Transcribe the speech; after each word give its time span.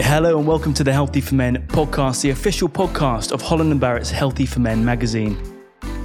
Hello 0.00 0.38
and 0.38 0.46
welcome 0.46 0.72
to 0.74 0.84
the 0.84 0.92
Healthy 0.92 1.20
for 1.20 1.34
Men 1.34 1.66
podcast, 1.66 2.22
the 2.22 2.30
official 2.30 2.68
podcast 2.68 3.32
of 3.32 3.42
Holland 3.42 3.72
and 3.72 3.80
Barrett's 3.80 4.12
Healthy 4.12 4.46
for 4.46 4.60
Men 4.60 4.84
magazine. 4.84 5.36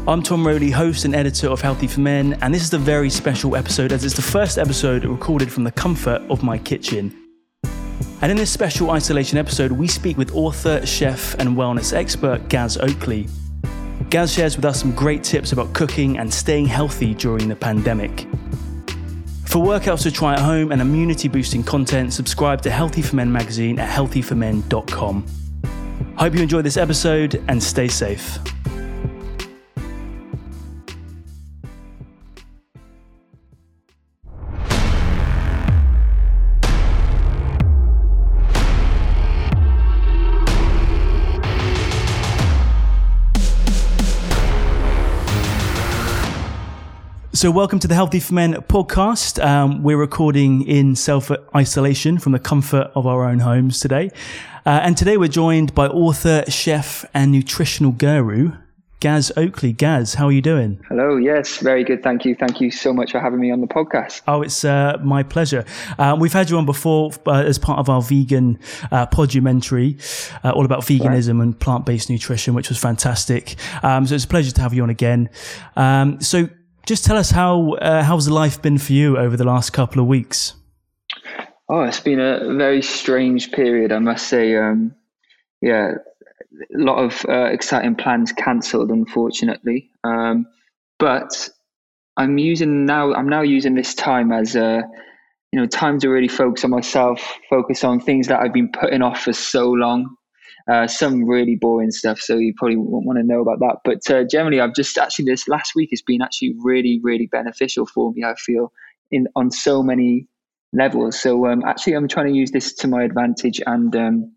I'm 0.08 0.23
Tom 0.23 0.46
Rowley, 0.46 0.71
host 0.71 1.05
and 1.05 1.14
editor 1.14 1.48
of 1.48 1.62
Healthy 1.62 1.85
for 1.85 2.00
Men, 2.00 2.33
and 2.42 2.51
this 2.51 2.64
is 2.64 2.74
a 2.74 2.79
very 2.79 3.11
special 3.11 3.56
episode 3.56 3.92
as 3.92 4.03
it's 4.03 4.16
the 4.16 4.21
first 4.24 4.58
episode 4.58 5.06
recorded 5.06 5.51
from 5.51 5.64
the 5.64 5.71
comfort 5.71 6.24
of 6.32 6.42
my 6.42 6.58
kitchen. 6.58 7.16
And 8.21 8.32
in 8.32 8.36
this 8.36 8.50
special 8.50 8.89
isolation 8.89 9.38
episode, 9.38 9.71
we 9.71 9.88
speak 9.88 10.18
with 10.18 10.34
author, 10.34 10.84
chef, 10.88 11.36
and 11.36 11.50
wellness 11.50 11.94
expert 11.94 12.50
Gaz 12.50 12.78
Oakley. 12.78 13.28
Gaz 14.10 14.34
shares 14.34 14.55
with 14.55 14.66
us 14.66 14.80
some 14.80 14.94
great 14.94 15.23
tips 15.23 15.52
about 15.52 15.71
cooking 15.73 16.18
and 16.18 16.34
staying 16.34 16.66
healthy 16.66 17.14
during 17.14 17.48
the 17.48 17.55
pandemic. 17.55 18.25
For 19.54 19.64
workouts 19.64 20.02
to 20.02 20.12
try 20.12 20.34
at 20.34 20.40
home 20.40 20.72
and 20.72 20.82
immunity 20.82 21.28
boosting 21.28 21.62
content, 21.62 22.12
subscribe 22.12 22.64
to 22.64 22.72
Healthy 22.72 23.04
for 23.04 23.18
Men 23.18 23.32
magazine 23.32 23.78
at 23.78 23.88
healthyformen.com. 23.88 25.25
Hope 26.18 26.34
you 26.34 26.42
enjoy 26.42 26.64
this 26.64 26.75
episode 26.75 27.39
and 27.48 27.61
stay 27.61 27.88
safe. 27.88 28.39
So, 47.43 47.52
welcome 47.52 47.77
to 47.79 47.89
the 47.89 47.93
Healthy 47.95 48.21
for 48.21 48.35
Men 48.35 48.53
podcast. 48.53 49.43
Um, 49.43 49.83
we're 49.83 49.97
recording 49.97 50.65
in 50.65 50.95
self 50.95 51.29
isolation 51.53 52.17
from 52.17 52.31
the 52.31 52.39
comfort 52.39 52.89
of 52.95 53.05
our 53.05 53.25
own 53.25 53.39
homes 53.39 53.81
today. 53.81 54.11
Uh, 54.66 54.79
and 54.81 54.95
today 54.95 55.17
we're 55.17 55.27
joined 55.27 55.75
by 55.75 55.88
author, 55.88 56.45
chef, 56.47 57.03
and 57.14 57.33
nutritional 57.33 57.91
guru, 57.91 58.53
Gaz 59.02 59.30
Oakley. 59.36 59.73
Gaz, 59.73 60.14
how 60.14 60.27
are 60.27 60.31
you 60.31 60.41
doing? 60.41 60.81
Hello. 60.88 61.17
Yes, 61.17 61.58
very 61.58 61.83
good. 61.83 62.02
Thank 62.02 62.23
you. 62.23 62.33
Thank 62.33 62.61
you 62.61 62.71
so 62.71 62.94
much 62.94 63.11
for 63.11 63.19
having 63.19 63.41
me 63.41 63.52
on 63.52 63.59
the 63.59 63.67
podcast. 63.67 64.21
Oh, 64.25 64.41
it's 64.41 64.64
uh, 64.64 64.97
my 65.03 65.21
pleasure. 65.21 65.66
Uh, 65.99 66.16
we've 66.17 66.31
had 66.31 66.49
you 66.49 66.58
on 66.58 66.66
before 66.66 67.11
uh, 67.27 67.44
as 67.44 67.59
part 67.59 67.77
of 67.77 67.89
our 67.89 68.02
vegan 68.02 68.58
uh, 68.89 69.05
podumentary, 69.08 69.97
uh, 70.45 70.52
all 70.52 70.64
about 70.64 70.83
veganism 70.83 71.39
right. 71.39 71.44
and 71.44 71.59
plant 71.59 71.86
based 71.86 72.09
nutrition, 72.09 72.53
which 72.53 72.69
was 72.69 72.77
fantastic. 72.77 73.58
Um, 73.83 74.08
so 74.08 74.16
it's 74.16 74.23
a 74.23 74.30
pleasure 74.30 74.53
to 74.53 74.61
have 74.61 74.73
you 74.73 74.81
on 74.83 74.89
again. 74.89 75.30
Um, 75.75 76.21
so, 76.21 76.47
just 76.86 77.06
tell 77.06 77.17
us 77.17 77.31
how 77.31 77.73
uh, 77.73 78.03
how's 78.03 78.30
life 78.30 78.62
been 78.62 78.78
for 78.78 78.94
you 78.94 79.17
over 79.17 79.38
the 79.38 79.44
last 79.44 79.72
couple 79.72 80.02
of 80.02 80.08
weeks? 80.08 80.53
Oh, 81.70 81.81
it's 81.84 82.00
been 82.00 82.20
a 82.20 82.53
very 82.56 82.81
strange 82.81 83.52
period, 83.52 83.92
I 83.92 84.00
must 84.00 84.28
say. 84.28 84.56
Um, 84.56 84.95
yeah, 85.61 85.92
a 86.76 86.78
lot 86.78 86.98
of 86.98 87.26
uh, 87.28 87.45
exciting 87.45 87.95
plans 87.95 88.31
cancelled, 88.34 88.92
unfortunately. 88.92 89.89
Um, 90.04 90.45
but 91.00 91.50
I'm 92.17 92.38
using 92.38 92.86
now. 92.86 93.14
I'm 93.14 93.30
now 93.30 93.42
using 93.42 93.76
this 93.76 93.95
time 93.95 94.31
as 94.31 94.56
a 94.56 94.84
you 95.52 95.59
know 95.59 95.66
time 95.66 96.00
to 96.00 96.09
really 96.09 96.28
focus 96.28 96.64
on 96.66 96.72
myself, 96.72 97.38
focus 97.50 97.84
on 97.84 98.00
things 98.00 98.28
that 98.28 98.39
I've 98.39 98.54
been 98.54 98.72
putting 98.72 99.02
off 99.02 99.22
for 99.22 99.34
so 99.34 99.72
long. 99.72 100.16
Uh, 100.72 100.88
some 100.88 101.25
really 101.25 101.58
boring 101.59 101.92
stuff, 101.92 102.19
so 102.19 102.38
you 102.38 102.53
probably 102.56 102.78
won't 102.78 103.06
want 103.06 103.19
to 103.19 103.23
know 103.23 103.42
about 103.42 103.59
that. 103.59 103.78
But 103.83 104.09
uh, 104.09 104.23
generally, 104.23 104.61
I've 104.61 104.73
just 104.73 104.97
actually 104.97 105.25
this 105.25 105.45
last 105.50 105.75
week 105.75 105.89
has 105.92 106.02
been 106.02 106.22
actually 106.22 106.55
really, 106.64 107.02
really 107.03 107.28
beneficial 107.28 107.86
for 107.86 108.14
me. 108.14 108.23
I 108.23 108.33
feel 108.36 108.72
in 109.11 109.28
on 109.36 109.52
so 109.52 109.83
many 109.83 110.28
levels. 110.73 111.20
So 111.20 111.47
um, 111.47 111.64
actually, 111.66 111.94
I'm 111.94 112.08
trying 112.08 112.28
to 112.28 112.33
use 112.33 112.52
this 112.52 112.73
to 112.75 112.88
my 112.88 113.03
advantage 113.03 113.61
and 113.66 113.95
um, 113.95 114.31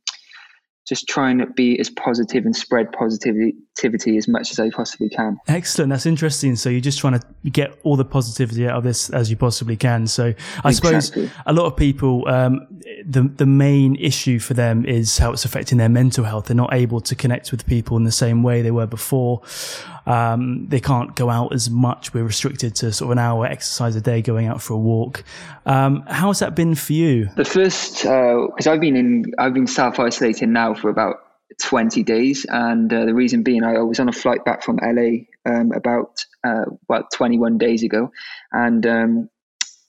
just 0.86 1.08
trying 1.08 1.38
to 1.38 1.46
be 1.46 1.78
as 1.80 1.90
positive 1.90 2.44
and 2.44 2.54
spread 2.54 2.92
positivity 2.92 4.16
as 4.16 4.28
much 4.28 4.52
as 4.52 4.60
I 4.60 4.70
possibly 4.70 5.08
can. 5.08 5.36
Excellent. 5.48 5.90
That's 5.90 6.06
interesting. 6.06 6.54
So 6.54 6.68
you're 6.68 6.80
just 6.80 7.00
trying 7.00 7.18
to 7.18 7.50
get 7.50 7.76
all 7.82 7.96
the 7.96 8.04
positivity 8.04 8.68
out 8.68 8.76
of 8.76 8.84
this 8.84 9.10
as 9.10 9.28
you 9.28 9.36
possibly 9.36 9.76
can. 9.76 10.06
So 10.06 10.32
I 10.62 10.68
exactly. 10.68 11.00
suppose 11.00 11.30
a 11.46 11.52
lot 11.52 11.66
of 11.66 11.76
people, 11.76 12.28
um, 12.28 12.68
the 13.04 13.22
the 13.22 13.46
main 13.46 13.96
issue 13.96 14.38
for 14.38 14.54
them 14.54 14.84
is 14.84 15.18
how 15.18 15.32
it's 15.32 15.44
affecting 15.44 15.78
their 15.78 15.88
mental 15.88 16.24
health. 16.24 16.46
They're 16.46 16.56
not 16.56 16.72
able 16.72 17.00
to 17.00 17.14
connect 17.14 17.50
with 17.50 17.66
people 17.66 17.96
in 17.96 18.04
the 18.04 18.12
same 18.12 18.42
way 18.42 18.62
they 18.62 18.70
were 18.70 18.86
before. 18.86 19.42
Um, 20.06 20.68
they 20.68 20.78
can't 20.78 21.16
go 21.16 21.28
out 21.28 21.52
as 21.52 21.68
much. 21.68 22.14
We're 22.14 22.24
restricted 22.24 22.76
to 22.76 22.92
sort 22.92 23.08
of 23.08 23.12
an 23.12 23.18
hour 23.18 23.44
exercise 23.44 23.96
a 23.96 24.00
day, 24.00 24.22
going 24.22 24.46
out 24.46 24.62
for 24.62 24.74
a 24.74 24.78
walk. 24.78 25.24
Um, 25.66 26.04
how 26.06 26.28
has 26.28 26.38
that 26.38 26.54
been 26.54 26.76
for 26.76 26.92
you? 26.92 27.28
The 27.36 27.44
first, 27.44 28.02
because 28.02 28.66
uh, 28.66 28.72
I've 28.72 28.80
been 28.80 28.96
in, 28.96 29.24
I've 29.38 29.54
been 29.54 29.66
self 29.66 29.98
isolating 29.98 30.52
now 30.52 30.74
for 30.74 30.88
about 30.88 31.16
20 31.62 32.02
days. 32.04 32.46
And 32.48 32.92
uh, 32.92 33.04
the 33.04 33.14
reason 33.14 33.42
being, 33.42 33.64
I 33.64 33.78
was 33.78 33.98
on 33.98 34.08
a 34.08 34.12
flight 34.12 34.44
back 34.44 34.62
from 34.62 34.78
LA 34.80 35.24
um, 35.44 35.72
about, 35.72 36.24
uh, 36.44 36.66
about 36.88 37.10
21 37.12 37.58
days 37.58 37.82
ago. 37.82 38.12
And 38.52 38.86
um, 38.86 39.30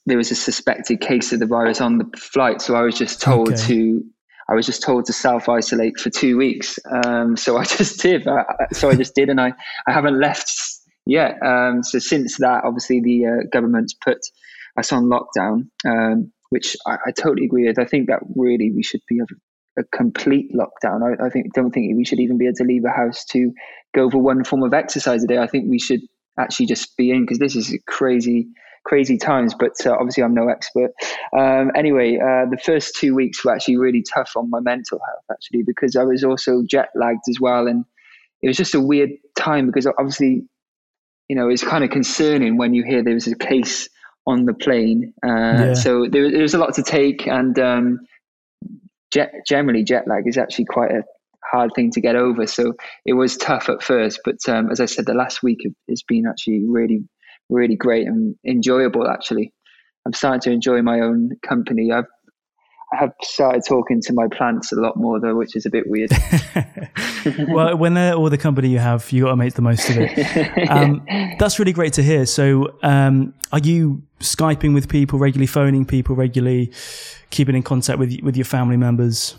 there 0.08 0.18
was 0.18 0.30
a 0.30 0.34
suspected 0.34 1.00
case 1.00 1.32
of 1.32 1.40
the 1.40 1.46
virus 1.46 1.80
on 1.80 1.98
the 1.98 2.06
flight. 2.16 2.60
So 2.62 2.74
I 2.74 2.82
was 2.82 2.96
just 2.96 3.20
told 3.20 3.48
okay. 3.52 3.62
to. 3.68 4.04
I 4.50 4.54
was 4.54 4.64
just 4.64 4.82
told 4.82 5.04
to 5.06 5.12
self 5.12 5.48
isolate 5.48 5.98
for 5.98 6.08
two 6.08 6.38
weeks. 6.38 6.78
Um, 6.90 7.36
so 7.36 7.56
I 7.56 7.64
just 7.78 8.00
did. 8.00 8.26
I, 8.26 8.44
so 8.72 8.90
I 8.90 8.94
just 8.94 9.14
did, 9.14 9.28
and 9.28 9.40
I, 9.40 9.52
I 9.86 9.92
haven't 9.92 10.18
left 10.18 10.50
yet. 11.06 11.36
Um, 11.44 11.82
so 11.82 11.98
since 11.98 12.38
that, 12.38 12.62
obviously 12.64 13.00
the 13.00 13.26
uh, 13.26 13.46
government's 13.52 13.94
put 13.94 14.18
us 14.78 14.92
on 14.92 15.04
lockdown, 15.04 15.68
um, 15.86 16.32
which 16.50 16.76
I, 16.86 16.96
I, 17.06 17.10
totally 17.10 17.46
agree 17.46 17.66
with. 17.66 17.78
I 17.78 17.84
think 17.84 18.08
that 18.08 18.20
really 18.36 18.70
we 18.70 18.82
should 18.82 19.00
be 19.08 19.18
a 19.78 19.84
complete 19.96 20.52
lockdown. 20.54 21.02
I, 21.02 21.26
I, 21.26 21.30
think 21.30 21.52
don't 21.54 21.70
think 21.72 21.96
we 21.96 22.04
should 22.04 22.20
even 22.20 22.38
be 22.38 22.46
able 22.46 22.56
to 22.56 22.64
leave 22.64 22.84
a 22.84 22.90
house 22.90 23.24
to 23.26 23.52
go 23.94 24.10
for 24.10 24.18
one 24.18 24.44
form 24.44 24.62
of 24.62 24.74
exercise 24.74 25.24
a 25.24 25.26
day. 25.26 25.38
I 25.38 25.46
think 25.46 25.68
we 25.68 25.78
should 25.78 26.00
actually 26.38 26.66
just 26.66 26.96
be 26.96 27.10
in 27.10 27.22
because 27.22 27.38
this 27.38 27.56
is 27.56 27.76
crazy, 27.86 28.48
crazy 28.88 29.18
times. 29.18 29.54
But 29.58 29.74
uh, 29.86 29.92
obviously, 29.92 30.22
I'm 30.22 30.34
no 30.34 30.48
expert. 30.48 30.90
Um, 31.36 31.70
anyway, 31.76 32.16
uh, 32.16 32.48
the 32.50 32.58
first 32.64 32.96
two 32.96 33.14
weeks 33.14 33.44
were 33.44 33.54
actually 33.54 33.76
really 33.76 34.02
tough 34.02 34.32
on 34.36 34.50
my 34.50 34.60
mental 34.60 34.98
health, 35.06 35.24
actually, 35.30 35.62
because 35.62 35.94
I 35.94 36.04
was 36.04 36.24
also 36.24 36.62
jet 36.68 36.88
lagged 36.94 37.28
as 37.28 37.38
well, 37.40 37.66
and 37.66 37.84
it 38.42 38.48
was 38.48 38.56
just 38.56 38.74
a 38.74 38.80
weird 38.80 39.10
time 39.36 39.66
because 39.66 39.86
obviously, 39.86 40.42
you 41.28 41.36
know, 41.36 41.48
it's 41.48 41.62
kind 41.62 41.84
of 41.84 41.90
concerning 41.90 42.56
when 42.56 42.74
you 42.74 42.82
hear 42.84 43.04
there 43.04 43.14
was 43.14 43.26
a 43.26 43.36
case 43.36 43.88
on 44.26 44.44
the 44.44 44.54
plane. 44.54 45.12
Uh, 45.24 45.28
yeah. 45.28 45.74
So 45.74 46.06
there, 46.08 46.30
there 46.30 46.42
was 46.42 46.54
a 46.54 46.58
lot 46.58 46.74
to 46.74 46.82
take, 46.82 47.26
and 47.26 47.58
um, 47.58 48.00
jet, 49.12 49.32
generally 49.46 49.84
jet 49.84 50.06
lag 50.06 50.26
is 50.26 50.38
actually 50.38 50.66
quite 50.66 50.90
a 50.90 51.02
hard 51.50 51.70
thing 51.74 51.90
to 51.92 52.00
get 52.00 52.14
over. 52.14 52.46
So 52.46 52.74
it 53.06 53.14
was 53.14 53.36
tough 53.36 53.68
at 53.68 53.82
first, 53.82 54.20
but 54.24 54.36
um, 54.48 54.70
as 54.70 54.80
I 54.80 54.86
said, 54.86 55.06
the 55.06 55.14
last 55.14 55.42
week 55.42 55.66
has 55.88 56.02
been 56.02 56.26
actually 56.28 56.64
really, 56.66 57.08
really 57.48 57.76
great 57.76 58.06
and 58.06 58.34
enjoyable. 58.46 59.08
Actually, 59.08 59.52
I'm 60.06 60.12
starting 60.12 60.40
to 60.42 60.50
enjoy 60.50 60.82
my 60.82 61.00
own 61.00 61.32
company. 61.46 61.92
I've 61.92 62.06
I 62.92 62.96
have 62.96 63.12
started 63.22 63.62
talking 63.68 64.00
to 64.00 64.14
my 64.14 64.28
plants 64.28 64.72
a 64.72 64.76
lot 64.76 64.96
more 64.96 65.20
though, 65.20 65.34
which 65.34 65.54
is 65.54 65.66
a 65.66 65.70
bit 65.70 65.84
weird. 65.88 66.10
well, 67.48 67.76
when 67.76 67.92
they're 67.92 68.14
all 68.14 68.30
the 68.30 68.38
company 68.38 68.68
you 68.68 68.78
have, 68.78 69.12
you 69.12 69.24
got 69.24 69.30
to 69.30 69.36
make 69.36 69.54
the 69.54 69.62
most 69.62 69.90
of 69.90 69.96
it. 69.98 70.68
Um, 70.70 71.04
that's 71.38 71.58
really 71.58 71.72
great 71.72 71.92
to 71.94 72.02
hear. 72.02 72.26
So, 72.26 72.78
um, 72.82 73.34
are 73.52 73.58
you 73.58 74.02
skyping 74.20 74.74
with 74.74 74.88
people 74.88 75.18
regularly, 75.18 75.46
phoning 75.46 75.84
people 75.84 76.14
regularly, 76.16 76.72
keeping 77.30 77.54
in 77.54 77.62
contact 77.62 77.98
with 77.98 78.20
with 78.22 78.36
your 78.36 78.44
family 78.44 78.76
members? 78.76 79.34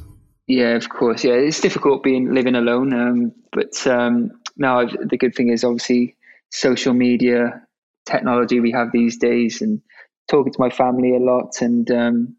Yeah, 0.48 0.76
of 0.76 0.90
course. 0.90 1.24
Yeah, 1.24 1.34
it's 1.34 1.60
difficult 1.60 2.04
being 2.04 2.34
living 2.34 2.56
alone, 2.56 2.94
um, 2.94 3.32
but 3.52 3.86
um, 3.88 4.32
now 4.58 4.86
the 4.86 5.18
good 5.18 5.36
thing 5.36 5.50
is 5.50 5.64
obviously 5.64 6.16
social 6.52 6.94
media 6.94 7.62
technology 8.10 8.60
we 8.60 8.72
have 8.72 8.92
these 8.92 9.18
days, 9.18 9.62
and 9.62 9.82
talking 10.30 10.54
to 10.54 10.60
my 10.60 10.70
family 10.70 11.16
a 11.16 11.20
lot, 11.20 11.62
and 11.62 11.90
um, 11.92 12.36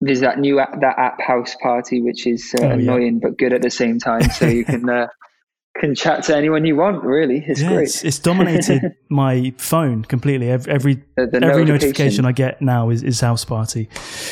there's 0.00 0.20
that 0.20 0.38
new 0.38 0.60
app, 0.60 0.80
that 0.80 0.98
app 0.98 1.20
House 1.20 1.56
Party, 1.62 2.00
which 2.00 2.26
is 2.26 2.54
uh, 2.60 2.64
oh, 2.64 2.70
annoying 2.70 3.14
yeah. 3.14 3.28
but 3.28 3.38
good 3.38 3.52
at 3.52 3.62
the 3.62 3.70
same 3.70 3.98
time. 3.98 4.22
So 4.30 4.46
you 4.46 4.64
can 4.64 4.88
uh, 4.88 5.08
can 5.80 5.94
chat 5.94 6.24
to 6.24 6.36
anyone 6.36 6.64
you 6.64 6.76
want. 6.76 7.02
Really, 7.02 7.44
it's 7.46 7.60
yeah, 7.60 7.68
great. 7.68 7.82
It's, 7.84 8.04
it's 8.04 8.18
dominated 8.18 8.94
my 9.08 9.52
phone 9.58 10.04
completely. 10.04 10.50
Every 10.50 10.72
every, 10.72 10.94
the, 11.16 11.26
the 11.26 11.36
every 11.36 11.64
notification. 11.64 11.66
notification. 11.66 12.24
I 12.24 12.32
get 12.32 12.62
now 12.62 12.90
is, 12.90 13.02
is 13.02 13.20
House 13.20 13.44
Party. 13.44 13.88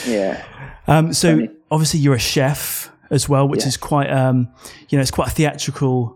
Yeah. 0.07 0.45
Um, 0.87 1.13
so 1.13 1.31
Funny. 1.31 1.51
obviously 1.71 2.01
you're 2.01 2.15
a 2.15 2.21
chef 2.21 2.93
as 3.11 3.29
well, 3.29 3.49
which 3.49 3.63
yeah. 3.63 3.69
is 3.69 3.77
quite 3.77 4.11
um, 4.11 4.49
you 4.89 4.99
know, 4.99 5.03
it's 5.03 5.11
quite 5.11 5.29
a 5.29 5.33
theatrical 5.33 6.16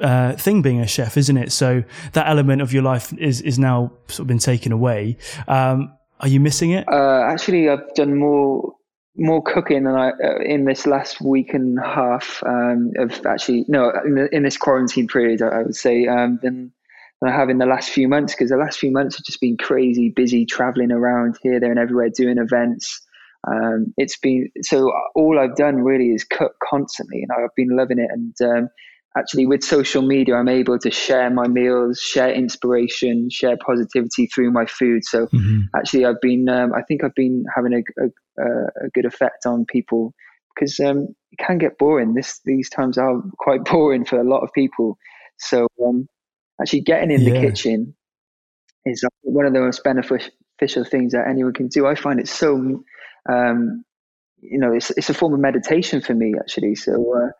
uh, 0.00 0.32
thing 0.34 0.62
being 0.62 0.80
a 0.80 0.86
chef, 0.86 1.16
isn't 1.16 1.36
it? 1.36 1.52
So 1.52 1.82
that 2.12 2.28
element 2.28 2.62
of 2.62 2.72
your 2.72 2.82
life 2.82 3.12
is 3.14 3.40
is 3.40 3.58
now 3.58 3.92
sort 4.08 4.20
of 4.20 4.26
been 4.26 4.38
taken 4.38 4.72
away. 4.72 5.16
Um, 5.48 5.92
are 6.20 6.28
you 6.28 6.40
missing 6.40 6.70
it? 6.72 6.86
Uh, 6.88 7.22
actually, 7.22 7.68
I've 7.68 7.94
done 7.94 8.16
more 8.16 8.74
more 9.16 9.42
cooking 9.42 9.84
than 9.84 9.94
I 9.94 10.10
uh, 10.10 10.38
in 10.44 10.64
this 10.64 10.86
last 10.86 11.20
week 11.20 11.52
and 11.52 11.78
a 11.78 11.82
half 11.82 12.42
um, 12.46 12.92
of 12.98 13.24
actually 13.26 13.64
no 13.68 13.90
in, 14.04 14.14
the, 14.14 14.34
in, 14.34 14.42
this 14.44 14.56
quarantine 14.56 15.08
period 15.08 15.42
I, 15.42 15.62
would 15.62 15.74
say 15.74 16.06
um, 16.06 16.38
than, 16.42 16.72
than 17.20 17.30
I 17.30 17.34
have 17.34 17.50
in 17.50 17.58
the 17.58 17.66
last 17.66 17.90
few 17.90 18.06
months 18.06 18.34
because 18.34 18.50
the 18.50 18.56
last 18.56 18.78
few 18.78 18.92
months 18.92 19.16
have 19.16 19.24
just 19.24 19.40
been 19.40 19.56
crazy 19.56 20.10
busy 20.10 20.46
traveling 20.46 20.92
around 20.92 21.36
here 21.42 21.58
there 21.58 21.70
and 21.70 21.78
everywhere 21.78 22.08
doing 22.08 22.38
events 22.38 23.02
Um, 23.46 23.94
it's 23.96 24.18
been 24.18 24.50
so 24.62 24.92
all 25.14 25.38
I've 25.38 25.56
done 25.56 25.76
really 25.76 26.10
is 26.10 26.24
cook 26.24 26.56
constantly, 26.68 27.22
and 27.22 27.30
I've 27.32 27.54
been 27.56 27.74
loving 27.76 27.98
it. 27.98 28.10
And 28.10 28.34
um, 28.42 28.68
actually, 29.16 29.46
with 29.46 29.62
social 29.62 30.02
media, 30.02 30.36
I'm 30.36 30.48
able 30.48 30.78
to 30.78 30.90
share 30.90 31.30
my 31.30 31.48
meals, 31.48 31.98
share 32.00 32.32
inspiration, 32.32 33.28
share 33.30 33.56
positivity 33.64 34.26
through 34.26 34.52
my 34.52 34.66
food. 34.66 35.04
So 35.04 35.26
mm-hmm. 35.26 35.60
actually, 35.76 36.04
I've 36.04 36.20
been 36.20 36.48
um, 36.48 36.72
I 36.74 36.82
think 36.82 37.04
I've 37.04 37.14
been 37.14 37.44
having 37.54 37.72
a, 37.74 38.04
a, 38.04 38.44
a 38.86 38.88
good 38.94 39.04
effect 39.04 39.46
on 39.46 39.64
people 39.66 40.12
because 40.54 40.78
um, 40.80 41.08
it 41.32 41.38
can 41.38 41.58
get 41.58 41.78
boring. 41.78 42.14
This 42.14 42.40
these 42.44 42.70
times 42.70 42.98
are 42.98 43.22
quite 43.38 43.64
boring 43.70 44.04
for 44.04 44.20
a 44.20 44.28
lot 44.28 44.40
of 44.40 44.50
people. 44.54 44.96
So 45.38 45.66
um, 45.84 46.06
actually, 46.60 46.82
getting 46.82 47.10
in 47.10 47.22
yeah. 47.22 47.32
the 47.32 47.40
kitchen 47.40 47.94
is 48.86 49.04
one 49.22 49.46
of 49.46 49.52
the 49.52 49.60
most 49.60 49.84
beneficial 49.84 50.84
things 50.84 51.12
that 51.12 51.26
anyone 51.28 51.52
can 51.52 51.68
do. 51.68 51.86
I 51.86 51.94
find 51.94 52.18
it 52.18 52.28
so 52.28 52.82
um, 53.28 53.84
you 54.42 54.58
know, 54.58 54.72
it's 54.72 54.90
it's 54.90 55.10
a 55.10 55.14
form 55.14 55.34
of 55.34 55.40
meditation 55.40 56.00
for 56.00 56.14
me 56.14 56.34
actually. 56.38 56.74
So 56.74 56.92
uh, 56.92 57.30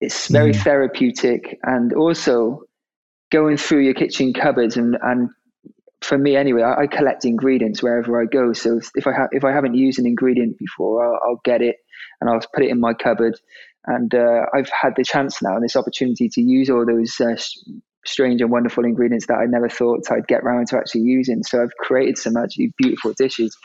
it's 0.00 0.28
very 0.28 0.52
mm. 0.52 0.62
therapeutic, 0.62 1.58
and 1.62 1.92
also 1.92 2.62
going 3.30 3.56
through 3.56 3.80
your 3.80 3.94
kitchen 3.94 4.32
cupboards 4.32 4.76
and 4.76 4.96
and 5.02 5.30
for 6.00 6.18
me 6.18 6.34
anyway, 6.36 6.62
I, 6.62 6.82
I 6.82 6.86
collect 6.86 7.24
ingredients 7.24 7.82
wherever 7.82 8.20
I 8.20 8.24
go. 8.24 8.52
So 8.52 8.80
if 8.94 9.06
I 9.06 9.12
have 9.12 9.28
if 9.32 9.44
I 9.44 9.52
haven't 9.52 9.74
used 9.74 9.98
an 9.98 10.06
ingredient 10.06 10.58
before, 10.58 11.04
I'll, 11.04 11.20
I'll 11.22 11.40
get 11.44 11.62
it 11.62 11.76
and 12.20 12.30
I'll 12.30 12.40
put 12.54 12.64
it 12.64 12.70
in 12.70 12.80
my 12.80 12.94
cupboard. 12.94 13.38
And 13.86 14.14
uh, 14.14 14.42
I've 14.54 14.70
had 14.70 14.94
the 14.96 15.04
chance 15.04 15.40
now 15.42 15.54
and 15.54 15.64
this 15.64 15.76
opportunity 15.76 16.28
to 16.28 16.40
use 16.42 16.68
all 16.68 16.84
those 16.84 17.18
uh, 17.20 17.36
strange 18.04 18.40
and 18.40 18.50
wonderful 18.50 18.84
ingredients 18.84 19.26
that 19.26 19.38
I 19.38 19.46
never 19.46 19.68
thought 19.68 20.10
I'd 20.10 20.26
get 20.26 20.42
around 20.42 20.68
to 20.68 20.76
actually 20.76 21.02
using. 21.02 21.42
So 21.42 21.62
I've 21.62 21.74
created 21.78 22.18
some 22.18 22.36
actually 22.36 22.72
beautiful 22.76 23.14
dishes. 23.14 23.56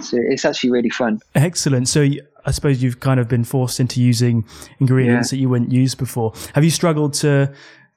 So 0.00 0.18
it's 0.28 0.44
actually 0.44 0.70
really 0.70 0.90
fun. 0.90 1.20
Excellent. 1.34 1.88
So 1.88 2.06
I 2.44 2.50
suppose 2.50 2.82
you've 2.82 3.00
kind 3.00 3.20
of 3.20 3.28
been 3.28 3.44
forced 3.44 3.80
into 3.80 4.00
using 4.00 4.44
ingredients 4.78 5.32
yeah. 5.32 5.36
that 5.36 5.40
you 5.42 5.48
wouldn't 5.48 5.72
use 5.72 5.94
before. 5.94 6.32
Have 6.54 6.64
you 6.64 6.70
struggled 6.70 7.14
to 7.14 7.52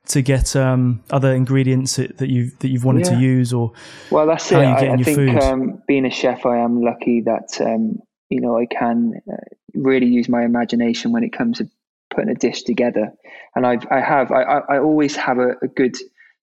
to 0.05 0.21
get 0.21 0.53
um, 0.55 1.01
other 1.11 1.33
ingredients 1.33 1.95
that, 1.95 2.17
that 2.17 2.29
you've 2.29 2.57
that 2.59 2.69
you've 2.69 2.83
wanted 2.83 3.05
yeah. 3.05 3.15
to 3.15 3.19
use, 3.19 3.53
or 3.53 3.71
well, 4.11 4.27
that's 4.27 4.51
it. 4.51 4.57
I, 4.57 4.93
I 4.93 4.97
think 4.97 5.41
um, 5.41 5.81
being 5.87 6.05
a 6.05 6.11
chef, 6.11 6.45
I 6.45 6.57
am 6.57 6.81
lucky 6.81 7.21
that 7.21 7.59
um, 7.61 7.99
you 8.29 8.41
know 8.41 8.57
I 8.57 8.65
can 8.65 9.13
uh, 9.31 9.35
really 9.73 10.07
use 10.07 10.27
my 10.27 10.43
imagination 10.43 11.11
when 11.11 11.23
it 11.23 11.31
comes 11.31 11.59
to 11.59 11.69
putting 12.13 12.29
a 12.29 12.35
dish 12.35 12.63
together. 12.63 13.11
And 13.55 13.65
I've, 13.65 13.85
I 13.91 13.99
have, 13.99 14.31
I, 14.31 14.61
I 14.69 14.79
always 14.79 15.15
have 15.15 15.39
a, 15.39 15.51
a 15.61 15.67
good 15.67 15.95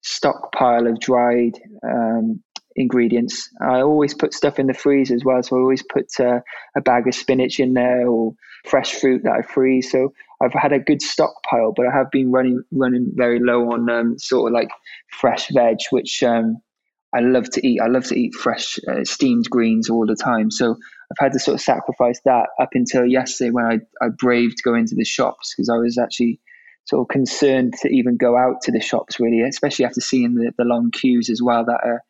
stockpile 0.02 0.87
of 0.87 1.00
dried 1.00 1.58
um, 1.82 2.43
ingredients. 2.76 3.49
I 3.61 3.81
always 3.81 4.14
put 4.14 4.34
stuff 4.34 4.58
in 4.58 4.67
the 4.67 4.75
freezer 4.75 5.14
as 5.14 5.25
well. 5.25 5.43
So 5.43 5.56
I 5.56 5.61
always 5.61 5.82
put 5.82 6.08
uh, 6.19 6.40
a 6.76 6.81
bag 6.81 7.08
of 7.08 7.14
spinach 7.14 7.61
in 7.61 7.75
there 7.75 8.08
or 8.08 8.34
fresh 8.64 8.94
fruit 8.94 9.22
that 9.25 9.32
I 9.32 9.43
freeze. 9.43 9.90
So 9.90 10.12
I've 10.43 10.52
had 10.52 10.72
a 10.72 10.78
good 10.78 11.02
stockpile, 11.02 11.72
but 11.75 11.87
I 11.87 11.96
have 11.96 12.11
been 12.11 12.31
running 12.31 12.62
running 12.72 13.12
very 13.14 13.40
low 13.40 13.72
on 13.72 13.90
um, 13.90 14.19
sort 14.19 14.50
of 14.50 14.55
like 14.55 14.70
fresh 15.08 15.49
veg, 15.49 15.78
which 15.90 16.22
um, 16.22 16.58
I 17.14 17.20
love 17.20 17.50
to 17.50 17.67
eat. 17.67 17.81
I 17.81 17.88
love 17.88 18.05
to 18.06 18.19
eat 18.19 18.34
fresh 18.34 18.78
uh, 18.88 19.05
steamed 19.05 19.50
greens 19.50 19.90
all 19.90 20.06
the 20.06 20.16
time. 20.16 20.50
So 20.50 20.73
I've 20.73 21.25
had 21.25 21.32
to 21.32 21.38
sort 21.38 21.56
of 21.56 21.61
sacrifice 21.61 22.20
that 22.25 22.49
up 22.61 22.70
until 22.75 23.05
yesterday 23.05 23.50
when 23.50 23.64
I, 23.64 24.05
I 24.05 24.08
braved 24.16 24.62
going 24.62 24.87
to 24.87 24.94
the 24.94 25.05
shops 25.05 25.55
because 25.55 25.69
I 25.69 25.76
was 25.76 25.99
actually 25.99 26.40
sort 26.87 27.02
of 27.02 27.08
concerned 27.08 27.75
to 27.82 27.88
even 27.88 28.16
go 28.16 28.37
out 28.37 28.62
to 28.62 28.73
the 28.73 28.81
shops 28.81 29.20
really, 29.20 29.43
especially 29.43 29.84
after 29.84 30.00
seeing 30.00 30.34
the, 30.34 30.52
the 30.56 30.64
long 30.64 30.90
queues 30.90 31.28
as 31.28 31.43
well. 31.43 31.64
That 31.64 31.81
are, 31.84 32.02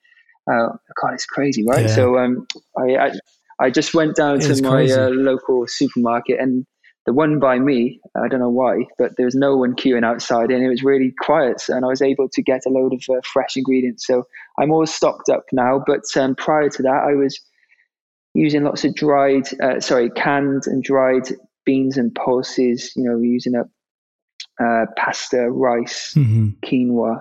uh, 0.50 0.68
God, 1.00 1.14
it's 1.14 1.26
crazy, 1.26 1.64
right? 1.66 1.86
Yeah. 1.86 1.94
So 1.94 2.18
um, 2.18 2.46
I, 2.78 2.96
I, 2.96 3.10
I 3.60 3.70
just 3.70 3.94
went 3.94 4.16
down 4.16 4.40
it 4.40 4.54
to 4.54 4.62
my 4.62 4.86
uh, 4.86 5.08
local 5.10 5.66
supermarket 5.66 6.38
and 6.40 6.66
the 7.06 7.14
one 7.14 7.38
by 7.38 7.58
me, 7.58 7.98
I 8.14 8.28
don't 8.28 8.40
know 8.40 8.50
why, 8.50 8.84
but 8.98 9.16
there 9.16 9.24
was 9.24 9.34
no 9.34 9.56
one 9.56 9.74
queuing 9.74 10.04
outside 10.04 10.50
and 10.50 10.64
it 10.64 10.68
was 10.68 10.82
really 10.82 11.14
quiet. 11.20 11.62
And 11.68 11.84
I 11.84 11.88
was 11.88 12.02
able 12.02 12.28
to 12.28 12.42
get 12.42 12.66
a 12.66 12.68
load 12.68 12.92
of 12.92 13.02
uh, 13.08 13.20
fresh 13.32 13.56
ingredients. 13.56 14.06
So 14.06 14.24
I'm 14.58 14.70
all 14.70 14.86
stocked 14.86 15.30
up 15.30 15.44
now. 15.52 15.82
But 15.86 16.02
um, 16.16 16.34
prior 16.34 16.68
to 16.68 16.82
that, 16.82 17.06
I 17.08 17.14
was 17.14 17.40
using 18.34 18.64
lots 18.64 18.84
of 18.84 18.94
dried, 18.94 19.48
uh, 19.62 19.80
sorry, 19.80 20.10
canned 20.10 20.64
and 20.66 20.82
dried 20.84 21.28
beans 21.64 21.96
and 21.96 22.14
pulses. 22.14 22.92
You 22.94 23.04
know, 23.04 23.18
using 23.18 23.56
up 23.56 23.68
uh, 24.62 24.86
pasta, 24.96 25.50
rice, 25.50 26.12
mm-hmm. 26.14 26.50
quinoa. 26.62 27.20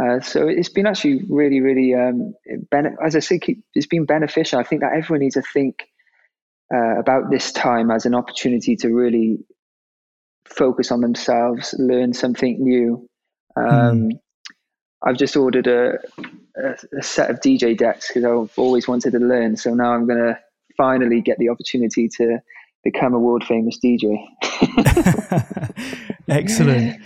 Uh, 0.00 0.20
so 0.20 0.48
it's 0.48 0.70
been 0.70 0.86
actually 0.86 1.22
really, 1.28 1.60
really, 1.60 1.94
um, 1.94 2.34
ben- 2.70 2.96
as 3.04 3.14
I 3.14 3.20
say, 3.20 3.40
it's 3.74 3.86
been 3.86 4.06
beneficial. 4.06 4.58
I 4.58 4.64
think 4.64 4.80
that 4.80 4.92
everyone 4.94 5.20
needs 5.20 5.34
to 5.34 5.42
think 5.42 5.88
uh, 6.74 6.98
about 6.98 7.30
this 7.30 7.52
time 7.52 7.90
as 7.90 8.06
an 8.06 8.14
opportunity 8.14 8.76
to 8.76 8.88
really 8.88 9.38
focus 10.46 10.90
on 10.90 11.00
themselves, 11.00 11.74
learn 11.78 12.14
something 12.14 12.56
new. 12.58 13.06
Um, 13.56 13.64
mm. 13.64 14.10
I've 15.04 15.18
just 15.18 15.36
ordered 15.36 15.66
a, 15.66 15.98
a, 16.56 16.98
a 16.98 17.02
set 17.02 17.30
of 17.30 17.40
DJ 17.40 17.76
decks 17.76 18.08
because 18.08 18.24
I've 18.24 18.58
always 18.58 18.88
wanted 18.88 19.12
to 19.12 19.18
learn. 19.18 19.56
So 19.56 19.74
now 19.74 19.92
I'm 19.92 20.06
going 20.06 20.20
to 20.20 20.38
finally 20.76 21.20
get 21.20 21.38
the 21.38 21.50
opportunity 21.50 22.08
to 22.16 22.38
become 22.82 23.12
a 23.14 23.18
world 23.18 23.44
famous 23.44 23.78
DJ. 23.78 24.24
Excellent. 26.28 27.02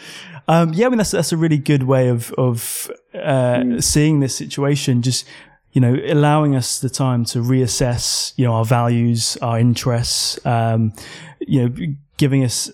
Um, 0.48 0.72
yeah, 0.75 0.87
I 0.87 0.88
mean 0.90 0.98
that's 0.98 1.10
that's 1.10 1.32
a 1.32 1.37
really 1.37 1.58
good 1.58 1.84
way 1.84 2.08
of 2.08 2.32
of 2.32 2.90
uh, 3.14 3.19
mm. 3.56 3.82
seeing 3.82 4.20
this 4.20 4.37
situation. 4.37 5.02
Just 5.02 5.26
you 5.76 5.81
know, 5.82 5.94
allowing 6.08 6.56
us 6.56 6.78
the 6.78 6.88
time 6.88 7.26
to 7.26 7.40
reassess, 7.40 8.32
you 8.38 8.46
know, 8.46 8.55
our 8.55 8.64
values, 8.64 9.37
our 9.43 9.58
interests. 9.58 10.38
Um, 10.46 10.94
you 11.40 11.69
know, 11.69 11.94
giving 12.17 12.44
us 12.44 12.70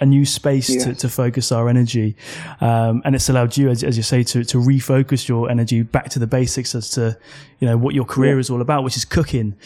a 0.00 0.06
new 0.06 0.24
space 0.24 0.68
to, 0.84 0.94
to 0.94 1.08
focus 1.08 1.50
our 1.50 1.68
energy. 1.68 2.14
Um, 2.60 3.02
and 3.04 3.16
it's 3.16 3.28
allowed 3.28 3.56
you, 3.56 3.70
as, 3.70 3.82
as 3.82 3.96
you 3.96 4.04
say, 4.04 4.22
to, 4.22 4.44
to 4.44 4.58
refocus 4.58 5.26
your 5.26 5.50
energy 5.50 5.82
back 5.82 6.10
to 6.10 6.20
the 6.20 6.28
basics 6.28 6.76
as 6.76 6.90
to, 6.90 7.18
you 7.58 7.66
know, 7.66 7.76
what 7.76 7.92
your 7.92 8.04
career 8.04 8.34
yeah. 8.34 8.40
is 8.40 8.50
all 8.50 8.60
about, 8.60 8.84
which 8.84 8.96
is 8.96 9.04
cooking, 9.04 9.56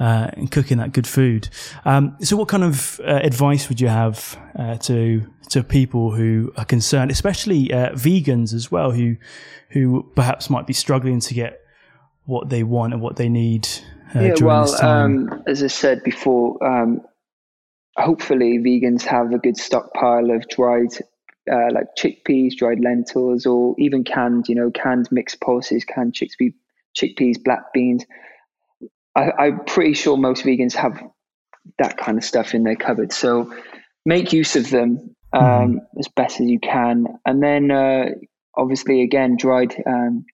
uh, 0.00 0.30
and 0.32 0.50
cooking 0.50 0.78
that 0.78 0.94
good 0.94 1.06
food. 1.06 1.50
Um, 1.84 2.16
so 2.20 2.34
what 2.34 2.48
kind 2.48 2.64
of 2.64 2.98
uh, 3.00 3.20
advice 3.22 3.68
would 3.68 3.78
you 3.78 3.88
have, 3.88 4.38
uh, 4.58 4.78
to, 4.78 5.30
to 5.50 5.62
people 5.62 6.12
who 6.12 6.50
are 6.56 6.64
concerned, 6.64 7.10
especially, 7.10 7.70
uh, 7.70 7.90
vegans 7.90 8.54
as 8.54 8.72
well, 8.72 8.92
who, 8.92 9.16
who 9.68 10.10
perhaps 10.14 10.48
might 10.48 10.66
be 10.66 10.72
struggling 10.72 11.20
to 11.20 11.34
get 11.34 11.57
what 12.28 12.50
they 12.50 12.62
want 12.62 12.92
and 12.92 13.00
what 13.00 13.16
they 13.16 13.28
need? 13.28 13.66
Uh, 14.14 14.20
yeah, 14.20 14.34
well, 14.42 14.84
um, 14.84 15.42
as 15.46 15.62
I 15.62 15.66
said 15.66 16.04
before, 16.04 16.62
um, 16.62 17.00
hopefully 17.96 18.58
vegans 18.58 19.02
have 19.02 19.32
a 19.32 19.38
good 19.38 19.56
stockpile 19.56 20.30
of 20.30 20.46
dried 20.48 20.92
uh, 21.50 21.72
like 21.72 21.86
chickpeas, 21.98 22.54
dried 22.54 22.80
lentils, 22.80 23.46
or 23.46 23.74
even 23.78 24.04
canned, 24.04 24.46
you 24.46 24.54
know, 24.54 24.70
canned 24.70 25.08
mixed 25.10 25.40
pulses, 25.40 25.84
canned 25.86 26.12
chickpea, 26.12 26.52
chickpeas, 26.94 27.42
black 27.42 27.72
beans. 27.72 28.04
I, 29.16 29.30
I'm 29.38 29.64
pretty 29.64 29.94
sure 29.94 30.18
most 30.18 30.44
vegans 30.44 30.74
have 30.74 31.02
that 31.78 31.96
kind 31.96 32.18
of 32.18 32.24
stuff 32.24 32.54
in 32.54 32.62
their 32.62 32.76
cupboard. 32.76 33.10
So 33.10 33.54
make 34.04 34.34
use 34.34 34.54
of 34.54 34.68
them 34.68 35.14
um, 35.32 35.42
mm. 35.42 35.78
as 35.98 36.08
best 36.08 36.40
as 36.40 36.46
you 36.46 36.60
can. 36.60 37.06
And 37.24 37.42
then, 37.42 37.70
uh, 37.70 38.10
obviously, 38.54 39.00
again, 39.00 39.38
dried 39.38 39.74
um, 39.86 40.26